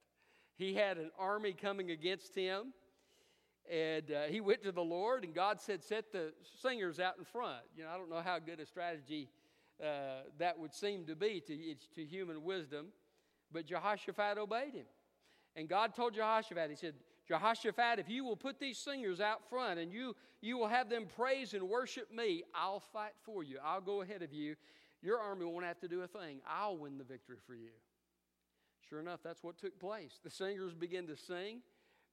He 0.55 0.73
had 0.73 0.97
an 0.97 1.11
army 1.19 1.51
coming 1.51 1.91
against 1.91 2.33
him, 2.33 2.73
and 3.69 4.11
uh, 4.11 4.23
he 4.29 4.41
went 4.41 4.63
to 4.63 4.71
the 4.71 4.83
Lord, 4.83 5.23
and 5.23 5.33
God 5.33 5.61
said, 5.61 5.83
Set 5.83 6.11
the 6.11 6.33
singers 6.61 6.99
out 6.99 7.17
in 7.17 7.23
front. 7.23 7.63
You 7.75 7.83
know, 7.83 7.89
I 7.89 7.97
don't 7.97 8.09
know 8.09 8.21
how 8.21 8.39
good 8.39 8.59
a 8.59 8.65
strategy 8.65 9.29
uh, 9.81 10.23
that 10.39 10.57
would 10.59 10.73
seem 10.73 11.05
to 11.05 11.15
be 11.15 11.41
to, 11.47 11.75
to 11.95 12.05
human 12.05 12.43
wisdom, 12.43 12.87
but 13.51 13.65
Jehoshaphat 13.65 14.37
obeyed 14.37 14.73
him. 14.73 14.85
And 15.55 15.67
God 15.67 15.95
told 15.95 16.13
Jehoshaphat, 16.13 16.69
He 16.69 16.75
said, 16.75 16.95
Jehoshaphat, 17.27 17.99
if 17.99 18.09
you 18.09 18.23
will 18.23 18.35
put 18.35 18.59
these 18.59 18.77
singers 18.77 19.21
out 19.21 19.47
front 19.49 19.79
and 19.79 19.91
you, 19.91 20.15
you 20.41 20.57
will 20.57 20.67
have 20.67 20.89
them 20.89 21.05
praise 21.15 21.53
and 21.53 21.69
worship 21.69 22.11
me, 22.13 22.43
I'll 22.53 22.79
fight 22.79 23.13
for 23.23 23.43
you. 23.43 23.57
I'll 23.63 23.81
go 23.81 24.01
ahead 24.01 24.21
of 24.21 24.33
you, 24.33 24.55
your 25.01 25.19
army 25.19 25.45
won't 25.45 25.65
have 25.65 25.79
to 25.79 25.87
do 25.87 26.01
a 26.01 26.07
thing. 26.07 26.41
I'll 26.47 26.77
win 26.77 26.97
the 26.97 27.03
victory 27.03 27.37
for 27.45 27.55
you. 27.55 27.69
Sure 28.89 28.99
enough, 28.99 29.21
that's 29.23 29.43
what 29.43 29.57
took 29.57 29.79
place. 29.79 30.19
The 30.23 30.29
singers 30.29 30.73
began 30.73 31.07
to 31.07 31.15
sing, 31.15 31.61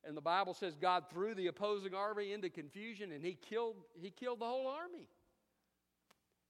and 0.06 0.16
the 0.16 0.22
Bible 0.22 0.54
says 0.54 0.76
God 0.76 1.04
threw 1.10 1.34
the 1.34 1.48
opposing 1.48 1.94
army 1.94 2.32
into 2.32 2.48
confusion 2.48 3.12
and 3.12 3.24
he 3.24 3.34
killed, 3.34 3.76
he 4.00 4.10
killed 4.10 4.40
the 4.40 4.46
whole 4.46 4.68
army. 4.68 5.08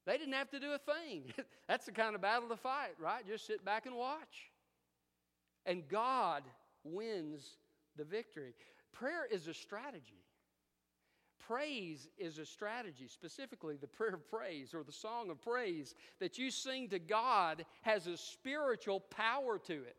They 0.07 0.17
didn't 0.17 0.35
have 0.35 0.50
to 0.50 0.61
do 0.61 0.73
a 0.73 0.78
thing. 0.78 1.25
that's 1.69 1.87
the 1.87 1.93
kind 1.93 2.14
of 2.14 2.23
battle 2.23 2.49
to 2.49 2.57
fight, 2.57 2.95
right? 2.99 3.26
Just 3.26 3.47
sit 3.47 3.64
back 3.64 3.87
and 3.87 3.95
watch. 3.95 4.50
And 5.67 5.87
God 5.88 6.45
wins 6.83 7.57
the 7.97 8.05
victory. 8.05 8.55
Prayer 8.93 9.26
is 9.31 9.49
a 9.49 9.55
strategy. 9.55 10.25
Praise 11.47 12.09
is 12.19 12.38
a 12.38 12.45
strategy, 12.45 13.07
specifically 13.09 13.76
the 13.76 13.87
prayer 13.87 14.14
of 14.14 14.28
praise 14.28 14.75
or 14.75 14.83
the 14.83 14.93
song 14.93 15.31
of 15.31 15.40
praise 15.40 15.95
that 16.21 16.38
you 16.38 16.50
sing 16.50 16.88
to 16.88 16.99
God 16.99 17.64
has 17.83 18.07
a 18.07 18.17
spiritual 18.17 19.00
power 19.00 19.59
to 19.67 19.73
it. 19.73 19.97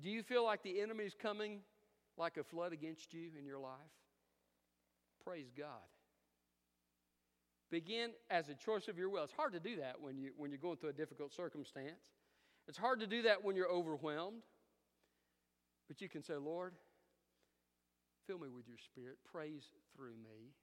Do 0.00 0.08
you 0.08 0.22
feel 0.22 0.44
like 0.44 0.62
the 0.62 0.80
enemy 0.80 1.04
is 1.04 1.14
coming 1.14 1.60
like 2.16 2.36
a 2.36 2.44
flood 2.44 2.72
against 2.72 3.12
you 3.14 3.30
in 3.38 3.44
your 3.44 3.58
life? 3.58 3.72
Praise 5.24 5.50
God. 5.56 5.66
Begin 7.70 8.10
as 8.30 8.48
a 8.48 8.54
choice 8.54 8.88
of 8.88 8.98
your 8.98 9.08
will. 9.08 9.24
It's 9.24 9.32
hard 9.32 9.52
to 9.54 9.60
do 9.60 9.76
that 9.76 10.00
when, 10.00 10.18
you, 10.18 10.32
when 10.36 10.50
you're 10.50 10.58
going 10.58 10.76
through 10.76 10.90
a 10.90 10.94
difficult 10.94 11.32
circumstance. 11.32 12.10
It's 12.68 12.78
hard 12.78 13.00
to 13.00 13.06
do 13.06 13.22
that 13.22 13.42
when 13.42 13.56
you're 13.56 13.70
overwhelmed. 13.70 14.42
But 15.88 16.00
you 16.00 16.08
can 16.08 16.22
say, 16.22 16.34
Lord, 16.34 16.74
Fill 18.26 18.38
me 18.38 18.48
with 18.48 18.68
your 18.68 18.78
spirit. 18.78 19.18
Praise 19.30 19.64
through 19.96 20.14
me. 20.22 20.54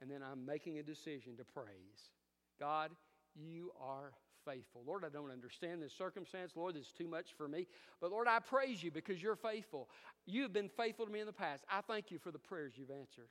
And 0.00 0.10
then 0.10 0.22
I'm 0.22 0.44
making 0.44 0.78
a 0.78 0.82
decision 0.82 1.36
to 1.36 1.44
praise. 1.44 2.10
God, 2.58 2.90
you 3.34 3.72
are 3.80 4.12
faithful. 4.44 4.82
Lord, 4.86 5.04
I 5.04 5.08
don't 5.08 5.30
understand 5.30 5.82
this 5.82 5.92
circumstance. 5.92 6.52
Lord, 6.54 6.74
this 6.74 6.86
is 6.86 6.92
too 6.92 7.08
much 7.08 7.34
for 7.36 7.48
me. 7.48 7.66
But 8.00 8.10
Lord, 8.10 8.28
I 8.28 8.38
praise 8.40 8.82
you 8.82 8.90
because 8.90 9.22
you're 9.22 9.36
faithful. 9.36 9.88
You 10.26 10.42
have 10.42 10.52
been 10.52 10.68
faithful 10.68 11.06
to 11.06 11.12
me 11.12 11.20
in 11.20 11.26
the 11.26 11.32
past. 11.32 11.64
I 11.70 11.80
thank 11.80 12.10
you 12.10 12.18
for 12.18 12.30
the 12.30 12.38
prayers 12.38 12.74
you've 12.76 12.90
answered. 12.90 13.28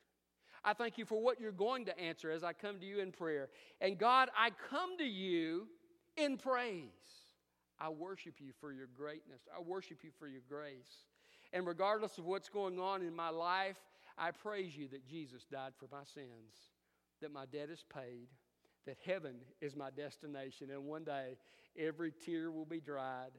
I 0.63 0.73
thank 0.73 0.97
you 0.97 1.05
for 1.05 1.21
what 1.21 1.41
you're 1.41 1.51
going 1.51 1.85
to 1.85 1.99
answer 1.99 2.31
as 2.31 2.43
I 2.43 2.53
come 2.53 2.79
to 2.79 2.85
you 2.85 2.99
in 2.99 3.11
prayer. 3.11 3.49
And 3.81 3.97
God, 3.97 4.29
I 4.37 4.51
come 4.69 4.97
to 4.97 5.05
you 5.05 5.67
in 6.15 6.37
praise. 6.37 6.87
I 7.79 7.89
worship 7.89 8.35
you 8.39 8.53
for 8.61 8.71
your 8.71 8.87
greatness. 8.95 9.41
I 9.55 9.61
worship 9.61 10.03
you 10.03 10.11
for 10.17 10.27
your 10.27 10.41
grace. 10.47 11.05
And 11.51 11.67
regardless 11.67 12.17
of 12.17 12.25
what's 12.25 12.49
going 12.49 12.79
on 12.79 13.01
in 13.01 13.15
my 13.15 13.29
life, 13.29 13.77
I 14.17 14.31
praise 14.31 14.75
you 14.75 14.87
that 14.89 15.05
Jesus 15.05 15.45
died 15.51 15.73
for 15.77 15.87
my 15.91 16.03
sins, 16.13 16.53
that 17.21 17.31
my 17.31 17.45
debt 17.45 17.69
is 17.69 17.83
paid, 17.93 18.27
that 18.85 18.97
heaven 19.05 19.35
is 19.61 19.75
my 19.75 19.89
destination, 19.89 20.69
and 20.71 20.85
one 20.85 21.03
day 21.03 21.37
every 21.77 22.11
tear 22.25 22.51
will 22.51 22.65
be 22.65 22.79
dried, 22.79 23.31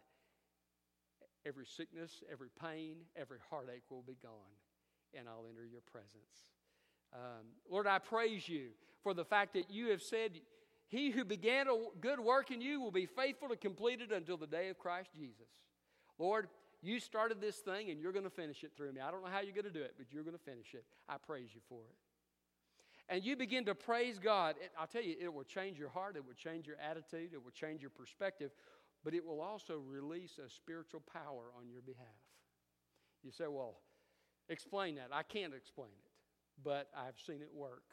every 1.46 1.66
sickness, 1.66 2.22
every 2.30 2.48
pain, 2.60 2.96
every 3.16 3.38
heartache 3.50 3.82
will 3.90 4.02
be 4.02 4.16
gone, 4.22 4.32
and 5.16 5.28
I'll 5.28 5.46
enter 5.48 5.64
your 5.64 5.82
presence. 5.82 6.52
Um, 7.12 7.46
Lord, 7.70 7.86
I 7.86 7.98
praise 7.98 8.48
you 8.48 8.68
for 9.02 9.14
the 9.14 9.24
fact 9.24 9.54
that 9.54 9.70
you 9.70 9.90
have 9.90 10.02
said, 10.02 10.32
He 10.88 11.10
who 11.10 11.24
began 11.24 11.68
a 11.68 11.76
good 12.00 12.18
work 12.18 12.50
in 12.50 12.60
you 12.60 12.80
will 12.80 12.90
be 12.90 13.06
faithful 13.06 13.48
to 13.48 13.56
complete 13.56 14.00
it 14.00 14.10
until 14.10 14.36
the 14.36 14.46
day 14.46 14.68
of 14.68 14.78
Christ 14.78 15.10
Jesus. 15.14 15.46
Lord, 16.18 16.48
you 16.82 17.00
started 17.00 17.40
this 17.40 17.56
thing 17.56 17.90
and 17.90 18.00
you're 18.00 18.12
going 18.12 18.24
to 18.24 18.30
finish 18.30 18.62
it 18.64 18.72
through 18.76 18.92
me. 18.92 19.00
I 19.00 19.10
don't 19.10 19.22
know 19.22 19.30
how 19.30 19.40
you're 19.40 19.54
going 19.54 19.64
to 19.64 19.70
do 19.70 19.82
it, 19.82 19.94
but 19.96 20.12
you're 20.12 20.22
going 20.22 20.36
to 20.36 20.44
finish 20.44 20.74
it. 20.74 20.84
I 21.08 21.16
praise 21.18 21.48
you 21.54 21.60
for 21.68 21.80
it. 21.88 21.96
And 23.08 23.22
you 23.24 23.36
begin 23.36 23.66
to 23.66 23.74
praise 23.74 24.18
God. 24.18 24.56
It, 24.60 24.70
I'll 24.78 24.86
tell 24.86 25.02
you, 25.02 25.14
it 25.20 25.32
will 25.32 25.44
change 25.44 25.78
your 25.78 25.90
heart, 25.90 26.16
it 26.16 26.24
will 26.24 26.34
change 26.34 26.66
your 26.66 26.76
attitude, 26.78 27.30
it 27.34 27.42
will 27.42 27.50
change 27.50 27.82
your 27.82 27.90
perspective, 27.90 28.50
but 29.04 29.14
it 29.14 29.24
will 29.24 29.40
also 29.40 29.78
release 29.78 30.38
a 30.38 30.48
spiritual 30.48 31.02
power 31.12 31.50
on 31.58 31.68
your 31.68 31.82
behalf. 31.82 32.06
You 33.22 33.30
say, 33.30 33.44
well, 33.48 33.76
explain 34.48 34.94
that. 34.96 35.08
I 35.12 35.22
can't 35.22 35.54
explain 35.54 35.90
it, 35.90 36.10
but 36.62 36.88
I've 36.96 37.18
seen 37.26 37.42
it 37.42 37.50
work. 37.54 37.84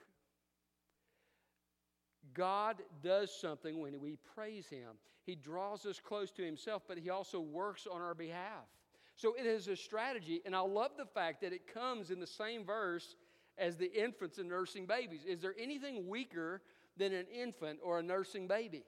God 2.34 2.78
does 3.04 3.34
something 3.34 3.80
when 3.80 4.00
we 4.00 4.18
praise 4.36 4.68
Him. 4.68 4.92
He 5.26 5.36
draws 5.36 5.86
us 5.86 6.00
close 6.00 6.32
to 6.32 6.44
Himself, 6.44 6.84
but 6.88 6.98
He 6.98 7.10
also 7.10 7.40
works 7.40 7.88
on 7.92 8.02
our 8.02 8.14
behalf. 8.14 8.68
So 9.16 9.34
it 9.38 9.46
is 9.46 9.68
a 9.68 9.76
strategy, 9.76 10.42
and 10.46 10.56
I 10.56 10.62
love 10.62 10.92
the 10.98 11.06
fact 11.06 11.42
that 11.42 11.54
it 11.54 11.72
comes 11.74 12.12
in 12.12 12.20
the 12.20 12.28
same 12.28 12.66
verse 12.66 13.16
as 13.58 13.78
the 13.78 13.92
infants 13.92 14.38
and 14.38 14.50
nursing 14.50 14.86
babies. 14.86 15.22
Is 15.28 15.42
there 15.42 15.56
anything 15.60 16.08
weaker 16.08 16.62
than 16.98 17.14
an 17.14 17.26
infant 17.34 17.80
or 17.84 18.00
a 18.00 18.04
nursing 18.04 18.48
baby? 18.48 18.84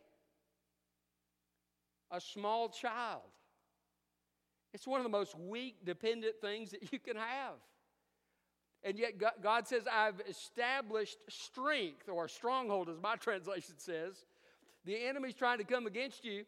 A 2.11 2.21
small 2.21 2.69
child. 2.69 3.21
It's 4.73 4.87
one 4.87 4.99
of 4.99 5.03
the 5.03 5.09
most 5.09 5.37
weak, 5.37 5.85
dependent 5.85 6.35
things 6.41 6.71
that 6.71 6.91
you 6.91 6.99
can 6.99 7.15
have. 7.15 7.55
And 8.83 8.99
yet, 8.99 9.13
God 9.41 9.67
says, 9.67 9.83
I've 9.89 10.21
established 10.27 11.17
strength, 11.29 12.09
or 12.09 12.27
stronghold, 12.27 12.89
as 12.89 12.99
my 13.01 13.15
translation 13.19 13.75
says. 13.77 14.25
The 14.85 15.05
enemy's 15.07 15.35
trying 15.35 15.59
to 15.59 15.63
come 15.63 15.87
against 15.87 16.25
you, 16.25 16.43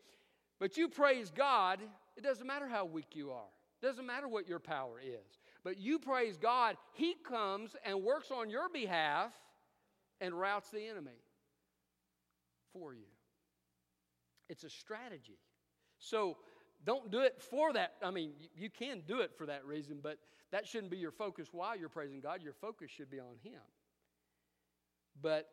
but 0.60 0.76
you 0.76 0.90
praise 0.90 1.32
God. 1.34 1.80
It 2.18 2.24
doesn't 2.24 2.46
matter 2.46 2.68
how 2.68 2.86
weak 2.86 3.16
you 3.16 3.32
are. 3.32 3.48
It 3.82 3.86
doesn't 3.86 4.06
matter 4.06 4.28
what 4.28 4.48
your 4.48 4.60
power 4.60 5.00
is. 5.00 5.40
But 5.66 5.80
you 5.80 5.98
praise 5.98 6.38
God, 6.38 6.78
He 6.94 7.16
comes 7.28 7.76
and 7.84 8.04
works 8.04 8.30
on 8.30 8.52
your 8.52 8.70
behalf 8.70 9.34
and 10.22 10.40
routs 10.40 10.70
the 10.70 10.88
enemy 10.88 11.20
for 12.72 12.94
you. 12.94 13.08
It's 14.48 14.64
a 14.64 14.70
strategy. 14.70 15.40
So 15.98 16.38
don't 16.86 17.10
do 17.10 17.22
it 17.22 17.42
for 17.42 17.74
that. 17.74 17.94
I 18.04 18.12
mean, 18.12 18.34
you 18.56 18.70
can 18.70 19.02
do 19.08 19.22
it 19.22 19.32
for 19.36 19.48
that 19.48 19.66
reason, 19.66 20.02
but 20.04 20.20
that 20.52 20.68
shouldn't 20.68 20.92
be 20.92 20.98
your 20.98 21.12
focus 21.12 21.48
while 21.52 21.76
you're 21.76 21.90
praising 21.90 22.20
God. 22.20 22.44
Your 22.44 22.54
focus 22.54 22.92
should 22.92 23.10
be 23.10 23.20
on 23.20 23.38
Him. 23.42 23.62
But 25.20 25.48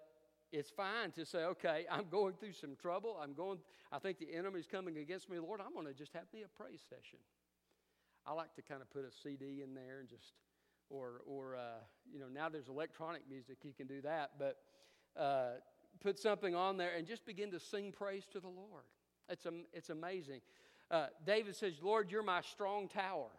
it's 0.52 0.68
fine 0.68 1.12
to 1.12 1.24
say, 1.24 1.44
okay, 1.44 1.86
I'm 1.90 2.08
going 2.10 2.34
through 2.34 2.52
some 2.52 2.76
trouble. 2.76 3.18
I'm 3.22 3.32
going, 3.32 3.60
I 3.90 3.98
think 3.98 4.18
the 4.18 4.34
enemy's 4.34 4.66
coming 4.66 4.98
against 4.98 5.30
me. 5.30 5.38
Lord, 5.38 5.62
I'm 5.64 5.72
going 5.72 5.86
to 5.86 5.94
just 5.94 6.12
have 6.12 6.26
me 6.34 6.42
a 6.42 6.62
praise 6.62 6.82
session. 6.86 7.18
I 8.26 8.32
like 8.32 8.54
to 8.54 8.62
kind 8.62 8.80
of 8.80 8.90
put 8.90 9.04
a 9.04 9.10
CD 9.22 9.62
in 9.62 9.74
there 9.74 10.00
and 10.00 10.08
just, 10.08 10.34
or, 10.90 11.22
or 11.26 11.56
uh, 11.56 11.80
you 12.12 12.20
know, 12.20 12.26
now 12.32 12.48
there's 12.48 12.68
electronic 12.68 13.22
music, 13.28 13.58
you 13.62 13.72
can 13.76 13.86
do 13.86 14.00
that, 14.02 14.32
but 14.38 14.58
uh, 15.18 15.54
put 16.00 16.18
something 16.18 16.54
on 16.54 16.76
there 16.76 16.92
and 16.96 17.06
just 17.06 17.26
begin 17.26 17.50
to 17.50 17.60
sing 17.60 17.92
praise 17.92 18.24
to 18.32 18.40
the 18.40 18.48
Lord. 18.48 18.84
It's, 19.28 19.46
um, 19.46 19.64
it's 19.72 19.90
amazing. 19.90 20.40
Uh, 20.90 21.06
David 21.26 21.56
says, 21.56 21.74
Lord, 21.82 22.10
you're 22.10 22.22
my 22.22 22.42
strong 22.42 22.88
tower. 22.88 23.30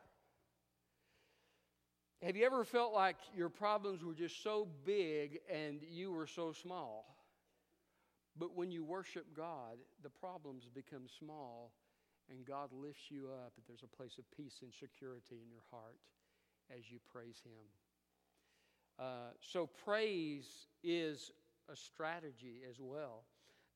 Have 2.21 2.37
you 2.37 2.45
ever 2.45 2.63
felt 2.63 2.93
like 2.93 3.17
your 3.35 3.49
problems 3.49 4.03
were 4.03 4.13
just 4.13 4.41
so 4.43 4.67
big 4.85 5.39
and 5.51 5.81
you 5.89 6.11
were 6.11 6.27
so 6.27 6.53
small? 6.53 7.17
But 8.37 8.55
when 8.55 8.71
you 8.71 8.83
worship 8.83 9.25
God, 9.35 9.77
the 10.01 10.09
problems 10.09 10.63
become 10.73 11.03
small 11.19 11.71
and 12.29 12.45
God 12.45 12.69
lifts 12.71 13.09
you 13.09 13.29
up. 13.45 13.53
There's 13.67 13.83
a 13.83 13.95
place 13.95 14.17
of 14.17 14.25
peace 14.36 14.59
and 14.62 14.71
security 14.73 15.36
in 15.43 15.51
your 15.51 15.63
heart 15.71 15.97
as 16.75 16.91
you 16.91 16.99
praise 17.12 17.41
Him. 17.43 17.65
Uh, 18.99 19.31
so, 19.41 19.69
praise 19.83 20.67
is 20.83 21.31
a 21.71 21.75
strategy 21.75 22.62
as 22.69 22.77
well. 22.79 23.23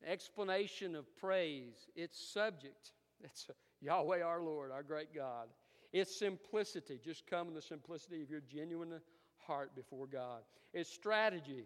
Explanation 0.06 0.96
of 0.96 1.06
praise, 1.18 1.88
its 1.96 2.20
subject, 2.20 2.92
it's 3.24 3.48
Yahweh 3.82 4.22
our 4.22 4.42
Lord, 4.42 4.72
our 4.72 4.84
great 4.84 5.14
God. 5.14 5.48
It's 5.94 6.18
simplicity. 6.18 7.00
Just 7.04 7.26
come 7.28 7.48
in 7.48 7.54
the 7.54 7.62
simplicity 7.62 8.22
of 8.22 8.30
your 8.30 8.42
genuine 8.42 8.94
heart 9.38 9.76
before 9.76 10.06
God. 10.06 10.42
It's 10.74 10.90
strategy. 10.90 11.66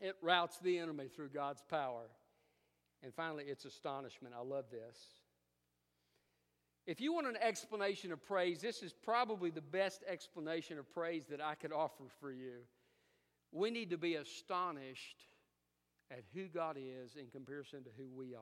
It 0.00 0.16
routs 0.20 0.58
the 0.58 0.78
enemy 0.78 1.08
through 1.08 1.28
God's 1.28 1.62
power. 1.70 2.08
And 3.02 3.14
finally, 3.14 3.44
it's 3.46 3.64
astonishment. 3.64 4.34
I 4.36 4.42
love 4.42 4.64
this. 4.70 4.98
If 6.86 7.00
you 7.00 7.12
want 7.12 7.28
an 7.28 7.36
explanation 7.40 8.10
of 8.12 8.24
praise, 8.26 8.60
this 8.60 8.82
is 8.82 8.92
probably 8.92 9.50
the 9.50 9.60
best 9.60 10.02
explanation 10.08 10.78
of 10.78 10.92
praise 10.92 11.26
that 11.30 11.40
I 11.40 11.54
could 11.54 11.72
offer 11.72 12.04
for 12.20 12.32
you. 12.32 12.64
We 13.52 13.70
need 13.70 13.90
to 13.90 13.98
be 13.98 14.16
astonished 14.16 15.26
at 16.10 16.24
who 16.34 16.48
God 16.48 16.76
is 16.76 17.14
in 17.14 17.26
comparison 17.28 17.84
to 17.84 17.90
who 17.96 18.08
we 18.16 18.34
are. 18.34 18.40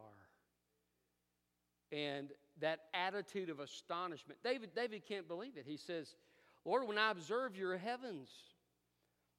And 1.92 2.30
that 2.60 2.80
attitude 2.94 3.50
of 3.50 3.60
astonishment. 3.60 4.38
David, 4.42 4.70
David 4.74 5.02
can't 5.06 5.28
believe 5.28 5.56
it. 5.56 5.64
He 5.66 5.76
says, 5.76 6.14
Lord, 6.64 6.86
when 6.86 6.98
I 6.98 7.10
observe 7.10 7.56
your 7.56 7.76
heavens, 7.76 8.30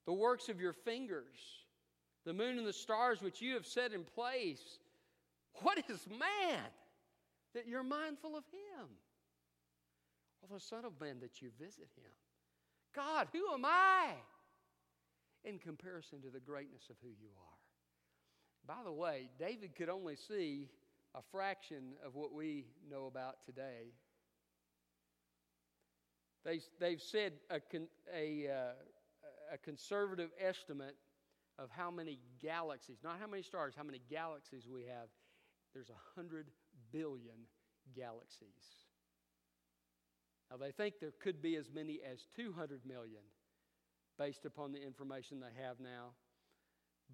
the 0.06 0.12
works 0.12 0.48
of 0.48 0.60
your 0.60 0.72
fingers, 0.72 1.38
the 2.24 2.34
moon 2.34 2.58
and 2.58 2.66
the 2.66 2.72
stars 2.72 3.20
which 3.20 3.40
you 3.40 3.54
have 3.54 3.66
set 3.66 3.92
in 3.92 4.04
place, 4.04 4.78
what 5.62 5.78
is 5.78 6.06
man 6.08 6.60
that 7.54 7.66
you're 7.66 7.82
mindful 7.82 8.36
of 8.36 8.44
him? 8.44 8.88
Or 10.42 10.54
the 10.54 10.60
Son 10.60 10.84
of 10.84 11.00
Man 11.00 11.20
that 11.20 11.40
you 11.40 11.50
visit 11.58 11.88
him? 11.96 12.12
God, 12.94 13.28
who 13.32 13.52
am 13.52 13.64
I 13.64 14.10
in 15.44 15.58
comparison 15.58 16.20
to 16.22 16.30
the 16.30 16.40
greatness 16.40 16.82
of 16.90 16.96
who 17.02 17.08
you 17.08 17.30
are? 17.36 18.76
By 18.76 18.82
the 18.84 18.92
way, 18.92 19.28
David 19.38 19.74
could 19.74 19.88
only 19.88 20.16
see 20.16 20.68
a 21.14 21.20
fraction 21.30 21.94
of 22.04 22.14
what 22.14 22.32
we 22.32 22.66
know 22.88 23.06
about 23.06 23.44
today. 23.44 23.92
They, 26.44 26.60
they've 26.80 27.00
said 27.00 27.34
a, 27.50 27.60
a, 28.14 28.48
uh, 28.48 28.72
a 29.52 29.58
conservative 29.58 30.30
estimate 30.40 30.96
of 31.58 31.70
how 31.70 31.90
many 31.90 32.18
galaxies, 32.40 32.98
not 33.04 33.18
how 33.20 33.26
many 33.26 33.42
stars, 33.42 33.74
how 33.76 33.84
many 33.84 34.00
galaxies 34.10 34.66
we 34.66 34.82
have. 34.82 35.08
There's 35.74 35.90
a 35.90 36.20
hundred 36.20 36.50
billion 36.92 37.46
galaxies. 37.96 38.86
Now, 40.50 40.58
they 40.58 40.70
think 40.70 40.94
there 41.00 41.12
could 41.22 41.40
be 41.40 41.56
as 41.56 41.70
many 41.74 42.00
as 42.04 42.26
200 42.36 42.84
million 42.86 43.22
based 44.18 44.44
upon 44.44 44.72
the 44.72 44.82
information 44.82 45.40
they 45.40 45.62
have 45.62 45.80
now. 45.80 46.12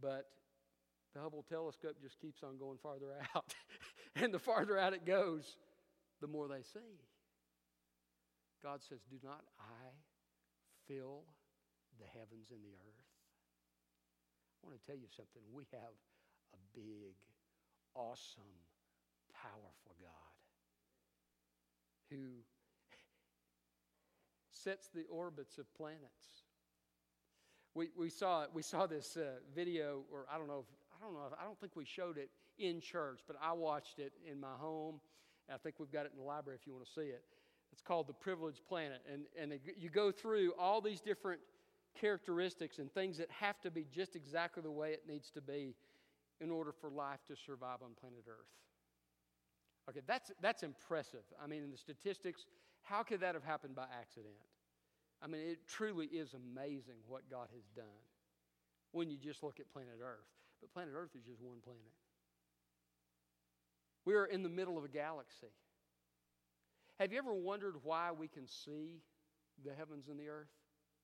But 0.01 0.27
the 1.14 1.21
Hubble 1.21 1.45
telescope 1.49 1.97
just 2.03 2.21
keeps 2.21 2.43
on 2.43 2.59
going 2.59 2.79
farther 2.83 3.14
out. 3.37 3.55
and 4.17 4.35
the 4.35 4.38
farther 4.38 4.79
out 4.79 4.93
it 4.93 5.07
goes, 5.07 5.57
the 6.21 6.27
more 6.27 6.49
they 6.49 6.62
see. 6.62 6.99
God 8.62 8.81
says, 8.83 8.99
Do 9.09 9.17
not 9.23 9.45
I 9.61 9.95
fill 10.88 11.23
the 12.01 12.07
heavens 12.07 12.51
and 12.51 12.59
the 12.62 12.75
earth? 12.75 13.07
I 14.59 14.67
want 14.67 14.81
to 14.81 14.87
tell 14.87 14.99
you 14.99 15.07
something. 15.14 15.43
We 15.53 15.64
have 15.71 15.95
a 16.55 16.61
big, 16.75 17.14
awesome, 17.95 18.59
powerful 19.42 19.94
God 20.01 20.33
who 22.11 22.42
sets 24.51 24.88
the 24.94 25.05
orbits 25.11 25.59
of 25.59 25.72
planets. 25.74 26.44
We, 27.74 27.90
we, 27.96 28.09
saw, 28.09 28.46
we 28.53 28.62
saw 28.62 28.87
this 28.87 29.16
uh, 29.16 29.38
video, 29.55 30.03
or 30.12 30.27
I 30.33 30.38
don't 30.38 30.48
know, 30.48 30.64
if, 30.66 30.74
I 31.01 31.05
don't 31.05 31.14
know, 31.14 31.27
if, 31.27 31.38
I 31.40 31.44
don't 31.44 31.59
think 31.61 31.77
we 31.77 31.85
showed 31.85 32.18
it 32.18 32.31
in 32.59 32.81
church, 32.81 33.20
but 33.27 33.37
I 33.42 33.53
watched 33.53 33.98
it 33.98 34.12
in 34.29 34.40
my 34.40 34.55
home. 34.59 35.01
I 35.53 35.59
think 35.59 35.77
we've 35.79 35.92
got 35.92 36.07
it 36.07 36.12
in 36.12 36.18
the 36.18 36.27
library 36.27 36.59
if 36.61 36.66
you 36.66 36.72
want 36.74 36.87
to 36.87 36.92
see 36.92 37.07
it. 37.09 37.22
It's 37.72 37.83
called 37.83 38.09
The 38.09 38.14
Privileged 38.14 38.66
Planet. 38.68 39.01
And, 39.11 39.22
and 39.40 39.61
you 39.79 39.90
go 39.90 40.11
through 40.11 40.53
all 40.59 40.81
these 40.81 41.01
different 41.01 41.40
characteristics 41.98 42.79
and 42.79 42.92
things 42.92 43.18
that 43.18 43.31
have 43.31 43.61
to 43.61 43.70
be 43.70 43.87
just 43.94 44.16
exactly 44.16 44.62
the 44.62 44.70
way 44.70 44.92
it 44.92 45.03
needs 45.09 45.31
to 45.31 45.40
be 45.40 45.74
in 46.40 46.51
order 46.51 46.72
for 46.72 46.90
life 46.90 47.20
to 47.29 47.37
survive 47.37 47.79
on 47.83 47.90
planet 48.01 48.24
Earth. 48.29 48.46
Okay, 49.88 50.01
that's, 50.07 50.31
that's 50.42 50.62
impressive. 50.62 51.24
I 51.42 51.46
mean, 51.46 51.62
in 51.62 51.70
the 51.70 51.79
statistics, 51.79 52.44
how 52.83 53.03
could 53.03 53.20
that 53.20 53.35
have 53.35 53.44
happened 53.44 53.74
by 53.74 53.87
accident? 53.98 54.35
I 55.22 55.27
mean, 55.27 55.40
it 55.40 55.66
truly 55.66 56.07
is 56.07 56.35
amazing 56.35 56.96
what 57.07 57.22
God 57.31 57.48
has 57.55 57.64
done 57.74 58.05
when 58.92 59.11
you 59.11 59.16
just 59.16 59.42
look 59.42 59.61
at 59.61 59.72
planet 59.72 59.98
Earth. 60.03 60.29
But 60.61 60.72
planet 60.72 60.92
Earth 60.94 61.11
is 61.16 61.24
just 61.24 61.40
one 61.40 61.59
planet. 61.64 61.81
We 64.05 64.14
are 64.14 64.27
in 64.27 64.42
the 64.42 64.48
middle 64.48 64.79
of 64.79 64.85
a 64.85 64.88
galaxy. 64.88 65.53
Have 66.98 67.12
you 67.12 67.18
ever 67.18 67.35
wondered 67.35 67.74
why 67.83 68.11
we 68.11 68.29
can 68.29 68.46
see 68.46 69.03
the 69.64 69.74
heavens 69.74 70.09
and 70.09 70.18
the 70.18 70.29
earth? 70.29 70.48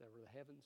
That 0.00 0.08
were 0.12 0.22
the 0.22 0.36
heavens. 0.36 0.64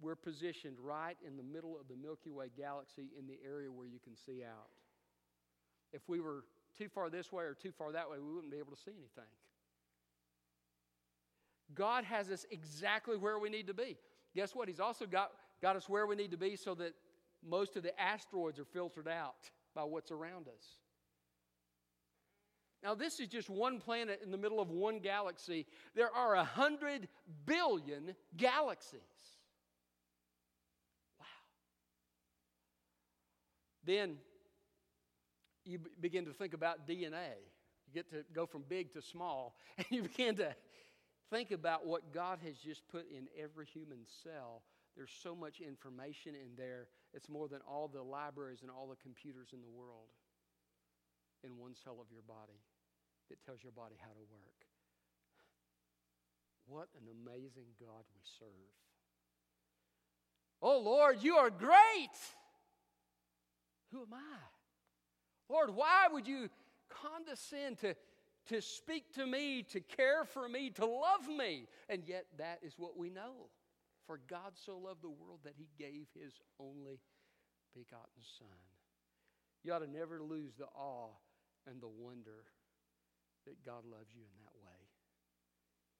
We're 0.00 0.16
positioned 0.16 0.76
right 0.78 1.16
in 1.26 1.36
the 1.36 1.42
middle 1.42 1.78
of 1.80 1.88
the 1.88 1.96
Milky 1.96 2.30
Way 2.30 2.50
galaxy 2.56 3.08
in 3.18 3.26
the 3.26 3.38
area 3.44 3.72
where 3.72 3.86
you 3.86 3.98
can 3.98 4.14
see 4.14 4.42
out. 4.44 4.70
If 5.92 6.02
we 6.08 6.20
were 6.20 6.44
too 6.76 6.88
far 6.88 7.10
this 7.10 7.32
way 7.32 7.44
or 7.44 7.54
too 7.54 7.72
far 7.72 7.92
that 7.92 8.10
way, 8.10 8.18
we 8.18 8.32
wouldn't 8.32 8.52
be 8.52 8.58
able 8.58 8.72
to 8.72 8.80
see 8.82 8.90
anything. 8.90 9.30
God 11.74 12.04
has 12.04 12.30
us 12.30 12.44
exactly 12.50 13.16
where 13.16 13.38
we 13.38 13.48
need 13.48 13.66
to 13.66 13.74
be. 13.74 13.96
Guess 14.34 14.54
what? 14.54 14.68
He's 14.68 14.80
also 14.80 15.06
got, 15.06 15.32
got 15.62 15.76
us 15.76 15.88
where 15.88 16.06
we 16.06 16.16
need 16.16 16.30
to 16.32 16.36
be 16.36 16.56
so 16.56 16.74
that 16.74 16.94
most 17.46 17.76
of 17.76 17.82
the 17.82 17.98
asteroids 18.00 18.58
are 18.58 18.64
filtered 18.64 19.08
out 19.08 19.50
by 19.74 19.82
what's 19.82 20.10
around 20.10 20.48
us. 20.48 20.64
Now, 22.82 22.94
this 22.94 23.18
is 23.18 23.28
just 23.28 23.48
one 23.48 23.80
planet 23.80 24.20
in 24.22 24.30
the 24.30 24.36
middle 24.36 24.60
of 24.60 24.70
one 24.70 24.98
galaxy. 24.98 25.66
There 25.94 26.14
are 26.14 26.34
a 26.34 26.44
hundred 26.44 27.08
billion 27.46 28.14
galaxies. 28.36 29.00
Wow. 31.18 31.26
Then 33.86 34.16
you 35.64 35.80
begin 36.00 36.24
to 36.26 36.32
think 36.32 36.54
about 36.54 36.86
DNA. 36.86 37.34
You 37.86 37.94
get 37.94 38.10
to 38.10 38.24
go 38.34 38.46
from 38.46 38.64
big 38.68 38.92
to 38.94 39.02
small, 39.02 39.56
and 39.78 39.86
you 39.90 40.02
begin 40.02 40.36
to 40.36 40.54
think 41.30 41.50
about 41.50 41.86
what 41.86 42.12
God 42.12 42.38
has 42.44 42.56
just 42.56 42.86
put 42.88 43.06
in 43.10 43.26
every 43.40 43.66
human 43.66 43.98
cell. 44.22 44.62
There's 44.96 45.12
so 45.22 45.34
much 45.34 45.60
information 45.60 46.34
in 46.34 46.54
there, 46.56 46.86
it's 47.12 47.28
more 47.28 47.48
than 47.48 47.60
all 47.68 47.88
the 47.88 48.02
libraries 48.02 48.60
and 48.62 48.70
all 48.70 48.86
the 48.88 48.96
computers 49.02 49.48
in 49.52 49.60
the 49.60 49.68
world 49.68 50.08
in 51.42 51.58
one 51.58 51.74
cell 51.74 51.98
of 52.00 52.06
your 52.12 52.22
body 52.22 52.60
that 53.28 53.44
tells 53.44 53.62
your 53.62 53.72
body 53.72 53.96
how 54.00 54.12
to 54.12 54.24
work. 54.30 54.64
What 56.66 56.88
an 56.96 57.08
amazing 57.10 57.74
God 57.78 58.04
we 58.14 58.22
serve. 58.38 58.72
Oh 60.62 60.78
Lord, 60.78 61.18
you 61.20 61.36
are 61.36 61.50
great. 61.50 62.16
Who 63.92 64.02
am 64.02 64.14
I? 64.14 64.63
Lord, 65.48 65.74
why 65.74 66.06
would 66.10 66.26
you 66.26 66.48
condescend 66.88 67.78
to, 67.78 67.94
to 68.48 68.60
speak 68.60 69.12
to 69.14 69.26
me, 69.26 69.62
to 69.70 69.80
care 69.80 70.24
for 70.24 70.48
me, 70.48 70.70
to 70.70 70.86
love 70.86 71.28
me? 71.28 71.66
And 71.88 72.02
yet, 72.06 72.26
that 72.38 72.60
is 72.62 72.74
what 72.76 72.96
we 72.96 73.10
know. 73.10 73.48
For 74.06 74.20
God 74.28 74.52
so 74.54 74.76
loved 74.76 75.02
the 75.02 75.08
world 75.08 75.40
that 75.44 75.54
he 75.56 75.68
gave 75.78 76.06
his 76.14 76.34
only 76.60 77.00
begotten 77.74 78.22
Son. 78.38 78.48
You 79.62 79.72
ought 79.72 79.78
to 79.78 79.90
never 79.90 80.22
lose 80.22 80.52
the 80.58 80.66
awe 80.66 81.08
and 81.66 81.80
the 81.80 81.88
wonder 81.88 82.44
that 83.46 83.64
God 83.64 83.84
loves 83.84 84.14
you 84.14 84.20
in 84.20 84.44
that 84.44 84.52
way. 84.62 84.76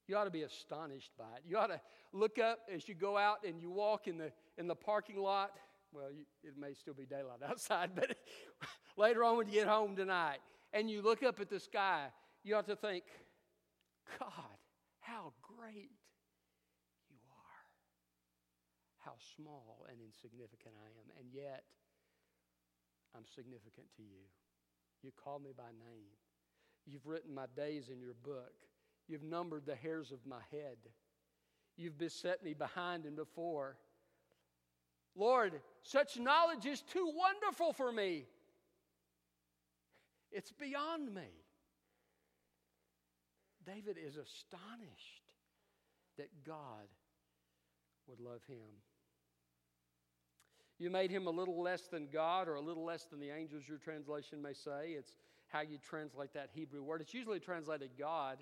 You 0.06 0.16
ought 0.16 0.24
to 0.24 0.30
be 0.30 0.42
astonished 0.42 1.12
by 1.18 1.36
it. 1.36 1.44
You 1.46 1.56
ought 1.56 1.68
to 1.68 1.80
look 2.12 2.38
up 2.38 2.68
as 2.72 2.86
you 2.88 2.94
go 2.94 3.16
out 3.16 3.38
and 3.46 3.60
you 3.60 3.70
walk 3.70 4.06
in 4.06 4.18
the, 4.18 4.32
in 4.58 4.66
the 4.66 4.74
parking 4.74 5.18
lot. 5.18 5.52
Well, 5.94 6.10
you, 6.10 6.24
it 6.42 6.58
may 6.58 6.74
still 6.74 6.94
be 6.94 7.06
daylight 7.06 7.38
outside, 7.48 7.90
but 7.94 8.16
later 8.96 9.22
on 9.22 9.36
when 9.36 9.46
you 9.46 9.54
get 9.54 9.68
home 9.68 9.94
tonight 9.94 10.38
and 10.72 10.90
you 10.90 11.02
look 11.02 11.22
up 11.22 11.38
at 11.38 11.48
the 11.48 11.60
sky, 11.60 12.06
you 12.42 12.56
ought 12.56 12.66
to 12.66 12.74
think, 12.74 13.04
God, 14.18 14.58
how 15.00 15.32
great 15.40 15.92
you 17.08 17.20
are. 17.30 17.64
How 19.04 19.12
small 19.36 19.86
and 19.88 19.98
insignificant 20.00 20.74
I 20.76 20.88
am. 21.00 21.20
And 21.20 21.28
yet, 21.32 21.62
I'm 23.16 23.24
significant 23.32 23.86
to 23.96 24.02
you. 24.02 24.26
You 25.02 25.12
call 25.22 25.38
me 25.38 25.50
by 25.56 25.70
name. 25.78 26.10
You've 26.86 27.06
written 27.06 27.32
my 27.32 27.46
days 27.56 27.88
in 27.88 28.00
your 28.00 28.14
book. 28.24 28.52
You've 29.06 29.22
numbered 29.22 29.64
the 29.64 29.76
hairs 29.76 30.10
of 30.10 30.26
my 30.26 30.40
head. 30.50 30.78
You've 31.76 31.98
beset 31.98 32.42
me 32.42 32.54
behind 32.54 33.04
and 33.04 33.14
before. 33.14 33.76
Lord, 35.16 35.60
such 35.82 36.18
knowledge 36.18 36.66
is 36.66 36.82
too 36.82 37.12
wonderful 37.14 37.72
for 37.72 37.92
me. 37.92 38.24
It's 40.32 40.52
beyond 40.52 41.14
me. 41.14 41.28
David 43.64 43.96
is 43.98 44.16
astonished 44.16 45.22
that 46.18 46.28
God 46.44 46.88
would 48.06 48.20
love 48.20 48.42
him. 48.46 48.82
You 50.78 50.90
made 50.90 51.10
him 51.10 51.26
a 51.26 51.30
little 51.30 51.62
less 51.62 51.82
than 51.82 52.08
God 52.12 52.48
or 52.48 52.56
a 52.56 52.60
little 52.60 52.84
less 52.84 53.04
than 53.04 53.20
the 53.20 53.30
angels, 53.30 53.62
your 53.68 53.78
translation 53.78 54.42
may 54.42 54.52
say. 54.52 54.94
It's 54.98 55.12
how 55.48 55.60
you 55.60 55.78
translate 55.78 56.34
that 56.34 56.50
Hebrew 56.52 56.82
word. 56.82 57.00
It's 57.00 57.14
usually 57.14 57.38
translated 57.38 57.90
God. 57.98 58.38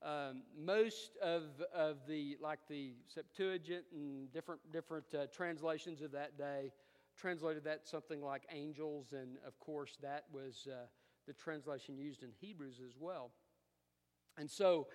Um, 0.00 0.42
most 0.56 1.16
of, 1.22 1.42
of 1.74 1.96
the, 2.06 2.36
like 2.40 2.60
the 2.68 2.92
Septuagint 3.12 3.84
and 3.92 4.32
different, 4.32 4.60
different 4.72 5.06
uh, 5.12 5.26
translations 5.34 6.02
of 6.02 6.12
that 6.12 6.38
day, 6.38 6.72
translated 7.16 7.64
that 7.64 7.86
something 7.86 8.22
like 8.22 8.44
angels, 8.52 9.08
and 9.12 9.38
of 9.44 9.58
course, 9.58 9.98
that 10.02 10.24
was 10.32 10.68
uh, 10.70 10.86
the 11.26 11.32
translation 11.32 11.98
used 11.98 12.22
in 12.22 12.30
Hebrews 12.40 12.80
as 12.86 12.94
well. 12.98 13.32
And 14.36 14.48
so, 14.48 14.86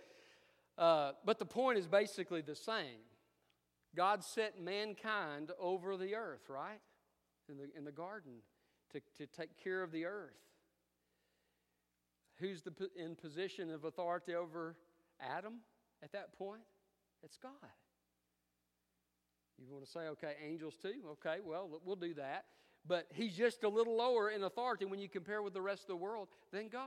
uh, 0.78 1.12
but 1.26 1.38
the 1.38 1.46
point 1.46 1.78
is 1.78 1.88
basically 1.88 2.42
the 2.42 2.56
same. 2.56 3.04
God 3.96 4.24
set 4.24 4.60
mankind 4.60 5.52
over 5.60 5.98
the 5.98 6.16
earth, 6.16 6.50
right? 6.50 6.80
In 7.50 7.58
the, 7.58 7.68
in 7.78 7.84
the 7.84 7.92
garden 7.92 8.38
to, 8.94 9.02
to 9.18 9.28
take 9.28 9.62
care 9.62 9.84
of 9.84 9.92
the 9.92 10.06
earth. 10.06 10.32
Who's 12.40 12.62
the, 12.62 12.72
in 12.96 13.16
position 13.16 13.70
of 13.70 13.84
authority 13.84 14.34
over 14.34 14.76
Adam 15.36 15.60
at 16.04 16.12
that 16.12 16.38
point? 16.38 16.62
It's 17.24 17.38
God. 17.38 17.52
You 19.60 19.72
want 19.72 19.86
to 19.86 19.92
say, 19.92 20.02
okay, 20.10 20.34
angels 20.46 20.76
too? 20.82 20.94
Okay, 21.12 21.38
well, 21.46 21.80
we'll 21.86 21.96
do 21.96 22.14
that. 22.16 22.46
But 22.86 23.08
he's 23.14 23.36
just 23.36 23.64
a 23.64 23.70
little 23.70 23.96
lower 23.96 24.30
in 24.30 24.44
authority 24.44 24.86
when 24.86 25.00
you 25.00 25.08
compare 25.08 25.42
with 25.42 25.54
the 25.54 25.62
rest 25.62 25.84
of 25.84 25.88
the 25.88 25.96
world 25.96 26.28
than 26.52 26.68
God, 26.68 26.84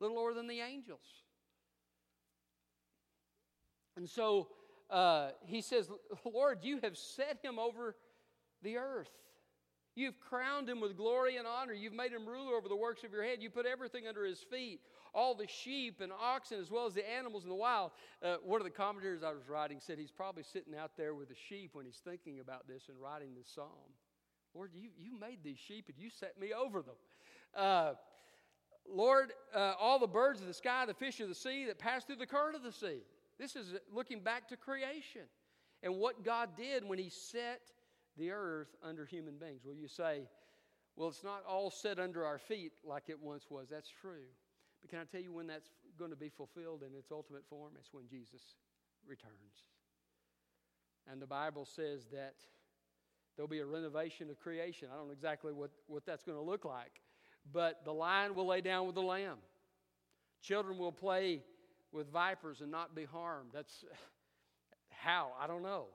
a 0.00 0.04
little 0.04 0.16
lower 0.16 0.34
than 0.34 0.46
the 0.46 0.60
angels. 0.60 1.24
And 3.96 4.08
so 4.08 4.48
uh, 4.90 5.30
he 5.46 5.60
says, 5.62 5.90
Lord, 6.24 6.58
you 6.62 6.78
have 6.82 6.96
set 6.96 7.38
him 7.42 7.58
over 7.58 7.96
the 8.62 8.76
earth. 8.76 9.10
You've 9.94 10.18
crowned 10.18 10.68
him 10.68 10.80
with 10.80 10.96
glory 10.96 11.36
and 11.36 11.46
honor. 11.46 11.72
You've 11.72 11.92
made 11.92 12.12
him 12.12 12.26
ruler 12.26 12.54
over 12.54 12.68
the 12.68 12.76
works 12.76 13.04
of 13.04 13.12
your 13.12 13.22
head. 13.22 13.38
You 13.40 13.50
put 13.50 13.64
everything 13.64 14.08
under 14.08 14.24
his 14.24 14.40
feet, 14.40 14.80
all 15.14 15.34
the 15.34 15.46
sheep 15.46 16.00
and 16.00 16.12
oxen, 16.12 16.58
as 16.58 16.70
well 16.70 16.86
as 16.86 16.94
the 16.94 17.08
animals 17.08 17.44
in 17.44 17.48
the 17.48 17.54
wild. 17.54 17.92
Uh, 18.22 18.36
one 18.42 18.60
of 18.60 18.64
the 18.64 18.72
commentators 18.72 19.22
I 19.22 19.32
was 19.32 19.48
writing 19.48 19.78
said 19.80 19.98
he's 19.98 20.10
probably 20.10 20.42
sitting 20.42 20.74
out 20.74 20.92
there 20.96 21.14
with 21.14 21.28
the 21.28 21.36
sheep 21.48 21.70
when 21.74 21.86
he's 21.86 22.00
thinking 22.04 22.40
about 22.40 22.66
this 22.66 22.88
and 22.88 23.00
writing 23.00 23.34
this 23.36 23.48
psalm. 23.54 23.68
Lord, 24.52 24.70
you, 24.74 24.90
you 24.98 25.18
made 25.18 25.38
these 25.44 25.58
sheep 25.58 25.86
and 25.88 25.98
you 25.98 26.10
set 26.10 26.40
me 26.40 26.52
over 26.52 26.82
them. 26.82 26.94
Uh, 27.56 27.92
Lord, 28.88 29.32
uh, 29.54 29.74
all 29.78 29.98
the 29.98 30.06
birds 30.06 30.40
of 30.40 30.46
the 30.46 30.54
sky, 30.54 30.84
the 30.86 30.94
fish 30.94 31.20
of 31.20 31.28
the 31.28 31.34
sea 31.34 31.66
that 31.66 31.78
pass 31.78 32.04
through 32.04 32.16
the 32.16 32.26
current 32.26 32.56
of 32.56 32.62
the 32.62 32.72
sea. 32.72 32.98
This 33.38 33.56
is 33.56 33.74
looking 33.92 34.20
back 34.20 34.48
to 34.48 34.56
creation 34.56 35.22
and 35.82 35.96
what 35.96 36.24
God 36.24 36.50
did 36.56 36.86
when 36.86 36.98
He 36.98 37.10
set 37.10 37.60
the 38.16 38.30
earth 38.30 38.68
under 38.82 39.04
human 39.04 39.36
beings. 39.36 39.62
Well, 39.64 39.74
you 39.74 39.88
say, 39.88 40.22
well, 40.96 41.08
it's 41.08 41.24
not 41.24 41.44
all 41.48 41.70
set 41.70 41.98
under 41.98 42.24
our 42.24 42.38
feet 42.38 42.72
like 42.84 43.04
it 43.08 43.20
once 43.20 43.46
was. 43.50 43.68
That's 43.70 43.88
true. 43.88 44.26
But 44.80 44.90
can 44.90 45.00
I 45.00 45.04
tell 45.04 45.20
you 45.20 45.32
when 45.32 45.46
that's 45.46 45.70
going 45.98 46.10
to 46.10 46.16
be 46.16 46.28
fulfilled 46.28 46.82
in 46.82 46.96
its 46.96 47.10
ultimate 47.10 47.44
form? 47.48 47.72
It's 47.78 47.92
when 47.92 48.06
Jesus 48.08 48.42
returns. 49.06 49.64
And 51.10 51.20
the 51.20 51.26
Bible 51.26 51.64
says 51.64 52.06
that 52.12 52.34
there'll 53.36 53.48
be 53.48 53.58
a 53.58 53.66
renovation 53.66 54.30
of 54.30 54.38
creation. 54.38 54.88
I 54.92 54.96
don't 54.96 55.06
know 55.06 55.12
exactly 55.12 55.52
what, 55.52 55.70
what 55.86 56.06
that's 56.06 56.22
going 56.22 56.38
to 56.38 56.44
look 56.44 56.64
like, 56.64 57.00
but 57.52 57.84
the 57.84 57.92
lion 57.92 58.34
will 58.34 58.46
lay 58.46 58.60
down 58.60 58.86
with 58.86 58.94
the 58.94 59.02
lamb. 59.02 59.38
Children 60.42 60.78
will 60.78 60.92
play 60.92 61.42
with 61.92 62.10
vipers 62.10 62.60
and 62.60 62.70
not 62.70 62.94
be 62.94 63.04
harmed. 63.04 63.50
That's 63.52 63.84
how, 64.90 65.32
I 65.40 65.46
don't 65.46 65.62
know. 65.62 65.86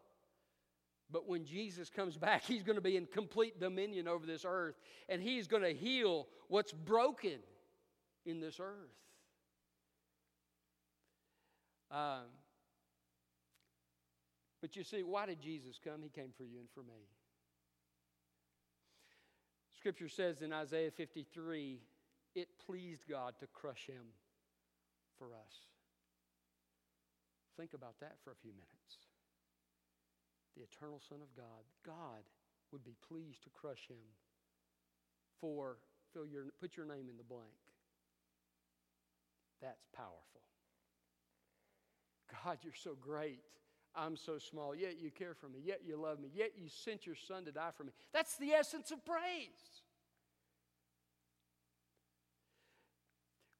But 1.12 1.28
when 1.28 1.46
Jesus 1.46 1.90
comes 1.90 2.18
back, 2.18 2.44
he's 2.48 2.64
going 2.64 2.76
to 2.76 2.82
be 2.82 2.98
in 2.98 3.06
complete 3.06 3.60
dominion 3.60 4.08
over 4.08 4.26
this 4.26 4.46
earth, 4.46 4.76
and 5.08 5.22
he's 5.22 5.48
going 5.48 5.64
to 5.64 5.74
heal 5.74 6.28
what's 6.48 6.72
broken 6.72 7.40
in 8.26 8.40
this 8.40 8.60
earth. 8.60 8.76
Um, 11.92 12.28
but 14.62 14.76
you 14.76 14.84
see, 14.84 15.02
why 15.02 15.26
did 15.26 15.42
Jesus 15.42 15.80
come? 15.84 16.02
He 16.04 16.10
came 16.10 16.32
for 16.38 16.44
you 16.44 16.60
and 16.60 16.70
for 16.74 16.82
me. 16.82 17.08
Scripture 19.76 20.10
says 20.10 20.42
in 20.42 20.52
Isaiah 20.54 20.92
53 20.92 21.80
it 22.36 22.48
pleased 22.66 23.04
God 23.10 23.34
to 23.40 23.48
crush 23.48 23.88
him 23.88 24.04
for 25.18 25.28
us. 25.28 25.54
Think 27.58 27.74
about 27.74 27.96
that 28.02 28.18
for 28.24 28.32
a 28.32 28.36
few 28.36 28.52
minutes 28.52 29.09
the 30.56 30.64
eternal 30.64 31.02
Son 31.08 31.20
of 31.22 31.36
God, 31.36 31.64
God 31.86 32.24
would 32.72 32.84
be 32.84 32.96
pleased 33.08 33.44
to 33.44 33.50
crush 33.50 33.88
him 33.88 34.04
for, 35.42 35.78
fill 36.14 36.26
your, 36.26 36.46
put 36.60 36.78
your 36.78 36.86
name 36.86 37.10
in 37.10 37.18
the 37.18 37.24
blank. 37.24 37.50
That's 39.62 39.86
powerful. 39.96 40.42
God, 42.44 42.60
you're 42.64 42.74
so 42.74 42.96
great. 43.00 43.40
I'm 43.96 44.16
so 44.16 44.38
small, 44.38 44.76
yet 44.76 45.00
you 45.00 45.10
care 45.10 45.34
for 45.34 45.50
me, 45.50 45.60
yet 45.64 45.82
you 45.86 45.98
love 45.98 46.20
me, 46.20 46.30
yet 46.34 46.52
you 46.56 46.70
sent 46.70 47.06
your 47.06 47.16
son 47.16 47.46
to 47.46 47.52
die 47.52 47.72
for 47.76 47.84
me. 47.84 47.92
That's 48.14 48.38
the 48.38 48.52
essence 48.52 48.92
of 48.92 49.04
praise. 49.04 49.82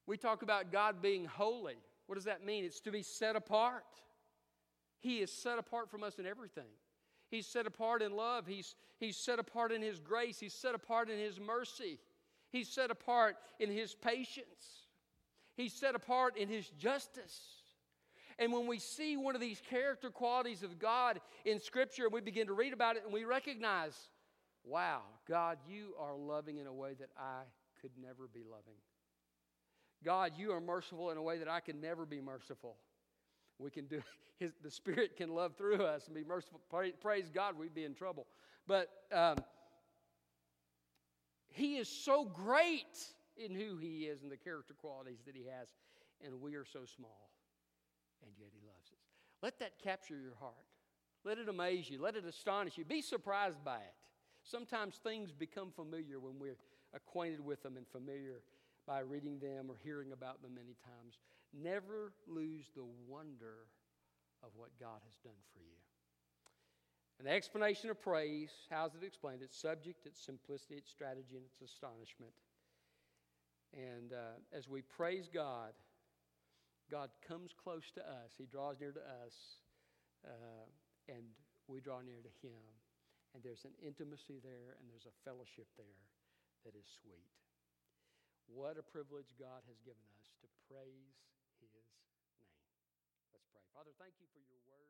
We 0.06 0.16
talk 0.16 0.42
about 0.42 0.72
God 0.72 1.02
being 1.02 1.24
holy. 1.24 1.76
What 2.06 2.14
does 2.14 2.24
that 2.24 2.44
mean? 2.44 2.64
It's 2.64 2.80
to 2.80 2.90
be 2.90 3.02
set 3.02 3.36
apart. 3.36 3.84
He 5.00 5.18
is 5.18 5.32
set 5.32 5.58
apart 5.58 5.90
from 5.90 6.02
us 6.02 6.18
in 6.18 6.26
everything. 6.26 6.68
He's 7.30 7.46
set 7.46 7.66
apart 7.66 8.02
in 8.02 8.16
love. 8.16 8.46
He's, 8.46 8.74
he's 8.98 9.16
set 9.16 9.38
apart 9.38 9.72
in 9.72 9.82
His 9.82 10.00
grace. 10.00 10.38
He's 10.38 10.52
set 10.52 10.74
apart 10.74 11.10
in 11.10 11.18
His 11.18 11.40
mercy. 11.40 11.98
He's 12.50 12.68
set 12.68 12.90
apart 12.90 13.36
in 13.58 13.70
His 13.70 13.94
patience. 13.94 14.86
He's 15.56 15.72
set 15.72 15.94
apart 15.94 16.36
in 16.36 16.48
His 16.48 16.68
justice. 16.70 17.40
And 18.38 18.52
when 18.52 18.66
we 18.66 18.78
see 18.78 19.16
one 19.16 19.34
of 19.34 19.40
these 19.40 19.60
character 19.68 20.10
qualities 20.10 20.62
of 20.62 20.78
God 20.78 21.20
in 21.44 21.60
Scripture, 21.60 22.04
and 22.04 22.12
we 22.12 22.20
begin 22.20 22.46
to 22.46 22.54
read 22.54 22.72
about 22.72 22.96
it 22.96 23.04
and 23.04 23.12
we 23.12 23.24
recognize, 23.24 24.08
wow, 24.64 25.02
God, 25.28 25.58
you 25.68 25.94
are 25.98 26.16
loving 26.16 26.58
in 26.58 26.66
a 26.66 26.72
way 26.72 26.94
that 26.94 27.10
I 27.18 27.42
could 27.80 27.92
never 28.00 28.28
be 28.32 28.42
loving. 28.42 28.80
God, 30.02 30.32
you 30.36 30.52
are 30.52 30.60
merciful 30.60 31.10
in 31.10 31.18
a 31.18 31.22
way 31.22 31.38
that 31.38 31.48
I 31.48 31.60
can 31.60 31.80
never 31.80 32.06
be 32.06 32.20
merciful. 32.20 32.76
We 33.60 33.70
can 33.70 33.86
do 33.86 34.02
his, 34.38 34.52
the 34.62 34.70
Spirit 34.70 35.16
can 35.16 35.34
love 35.34 35.56
through 35.56 35.84
us 35.84 36.06
and 36.06 36.14
be 36.14 36.24
merciful. 36.24 36.60
Praise 37.00 37.30
God, 37.32 37.58
we'd 37.58 37.74
be 37.74 37.84
in 37.84 37.94
trouble. 37.94 38.26
But 38.66 38.88
um, 39.12 39.36
He 41.48 41.76
is 41.76 41.88
so 41.88 42.24
great 42.24 42.98
in 43.36 43.54
who 43.54 43.76
He 43.76 44.04
is 44.04 44.22
and 44.22 44.30
the 44.30 44.36
character 44.36 44.74
qualities 44.74 45.18
that 45.26 45.34
He 45.34 45.44
has, 45.44 45.68
and 46.24 46.40
we 46.40 46.54
are 46.54 46.64
so 46.64 46.80
small, 46.84 47.30
and 48.22 48.32
yet 48.38 48.50
He 48.52 48.66
loves 48.66 48.88
us. 48.92 48.98
Let 49.42 49.58
that 49.60 49.78
capture 49.82 50.18
your 50.18 50.36
heart. 50.40 50.54
Let 51.24 51.38
it 51.38 51.48
amaze 51.48 51.90
you. 51.90 52.00
Let 52.00 52.16
it 52.16 52.24
astonish 52.24 52.78
you. 52.78 52.84
Be 52.84 53.02
surprised 53.02 53.62
by 53.64 53.76
it. 53.76 53.94
Sometimes 54.42 54.96
things 54.96 55.32
become 55.32 55.70
familiar 55.70 56.18
when 56.18 56.38
we're 56.38 56.56
acquainted 56.94 57.40
with 57.44 57.62
them 57.62 57.76
and 57.76 57.86
familiar 57.88 58.40
by 58.90 59.06
reading 59.06 59.38
them 59.38 59.70
or 59.70 59.78
hearing 59.86 60.10
about 60.10 60.42
them 60.42 60.58
many 60.58 60.74
times. 60.82 61.22
Never 61.54 62.10
lose 62.26 62.66
the 62.74 62.82
wonder 63.06 63.70
of 64.42 64.50
what 64.58 64.74
God 64.82 64.98
has 65.06 65.14
done 65.22 65.38
for 65.54 65.62
you. 65.62 65.78
The 67.22 67.30
explanation 67.30 67.88
of 67.90 68.02
praise, 68.02 68.50
how's 68.68 68.96
it 68.96 69.06
explained? 69.06 69.42
It's 69.44 69.54
subject, 69.54 70.06
it's 70.06 70.18
simplicity, 70.18 70.74
it's 70.74 70.90
strategy, 70.90 71.38
and 71.38 71.44
it's 71.46 71.62
astonishment. 71.62 72.32
And 73.70 74.10
uh, 74.10 74.42
as 74.50 74.66
we 74.66 74.82
praise 74.82 75.30
God, 75.32 75.70
God 76.90 77.10
comes 77.22 77.52
close 77.54 77.92
to 77.94 78.00
us. 78.00 78.34
He 78.38 78.46
draws 78.46 78.80
near 78.80 78.90
to 78.90 79.04
us, 79.22 79.62
uh, 80.26 80.66
and 81.06 81.22
we 81.68 81.78
draw 81.78 82.00
near 82.00 82.24
to 82.26 82.32
Him. 82.42 82.66
And 83.34 83.44
there's 83.44 83.62
an 83.62 83.76
intimacy 83.78 84.42
there, 84.42 84.74
and 84.80 84.90
there's 84.90 85.06
a 85.06 85.14
fellowship 85.22 85.68
there 85.78 86.02
that 86.64 86.74
is 86.74 86.88
sweet. 87.04 87.39
What 88.50 88.74
a 88.74 88.82
privilege 88.82 89.30
God 89.38 89.62
has 89.70 89.78
given 89.86 90.02
us 90.18 90.26
to 90.42 90.46
praise 90.66 91.14
His 91.62 91.70
name. 91.70 91.94
Let's 93.30 93.46
pray. 93.54 93.62
Father, 93.70 93.94
thank 93.94 94.18
you 94.18 94.26
for 94.34 94.42
your 94.42 94.58
word. 94.66 94.89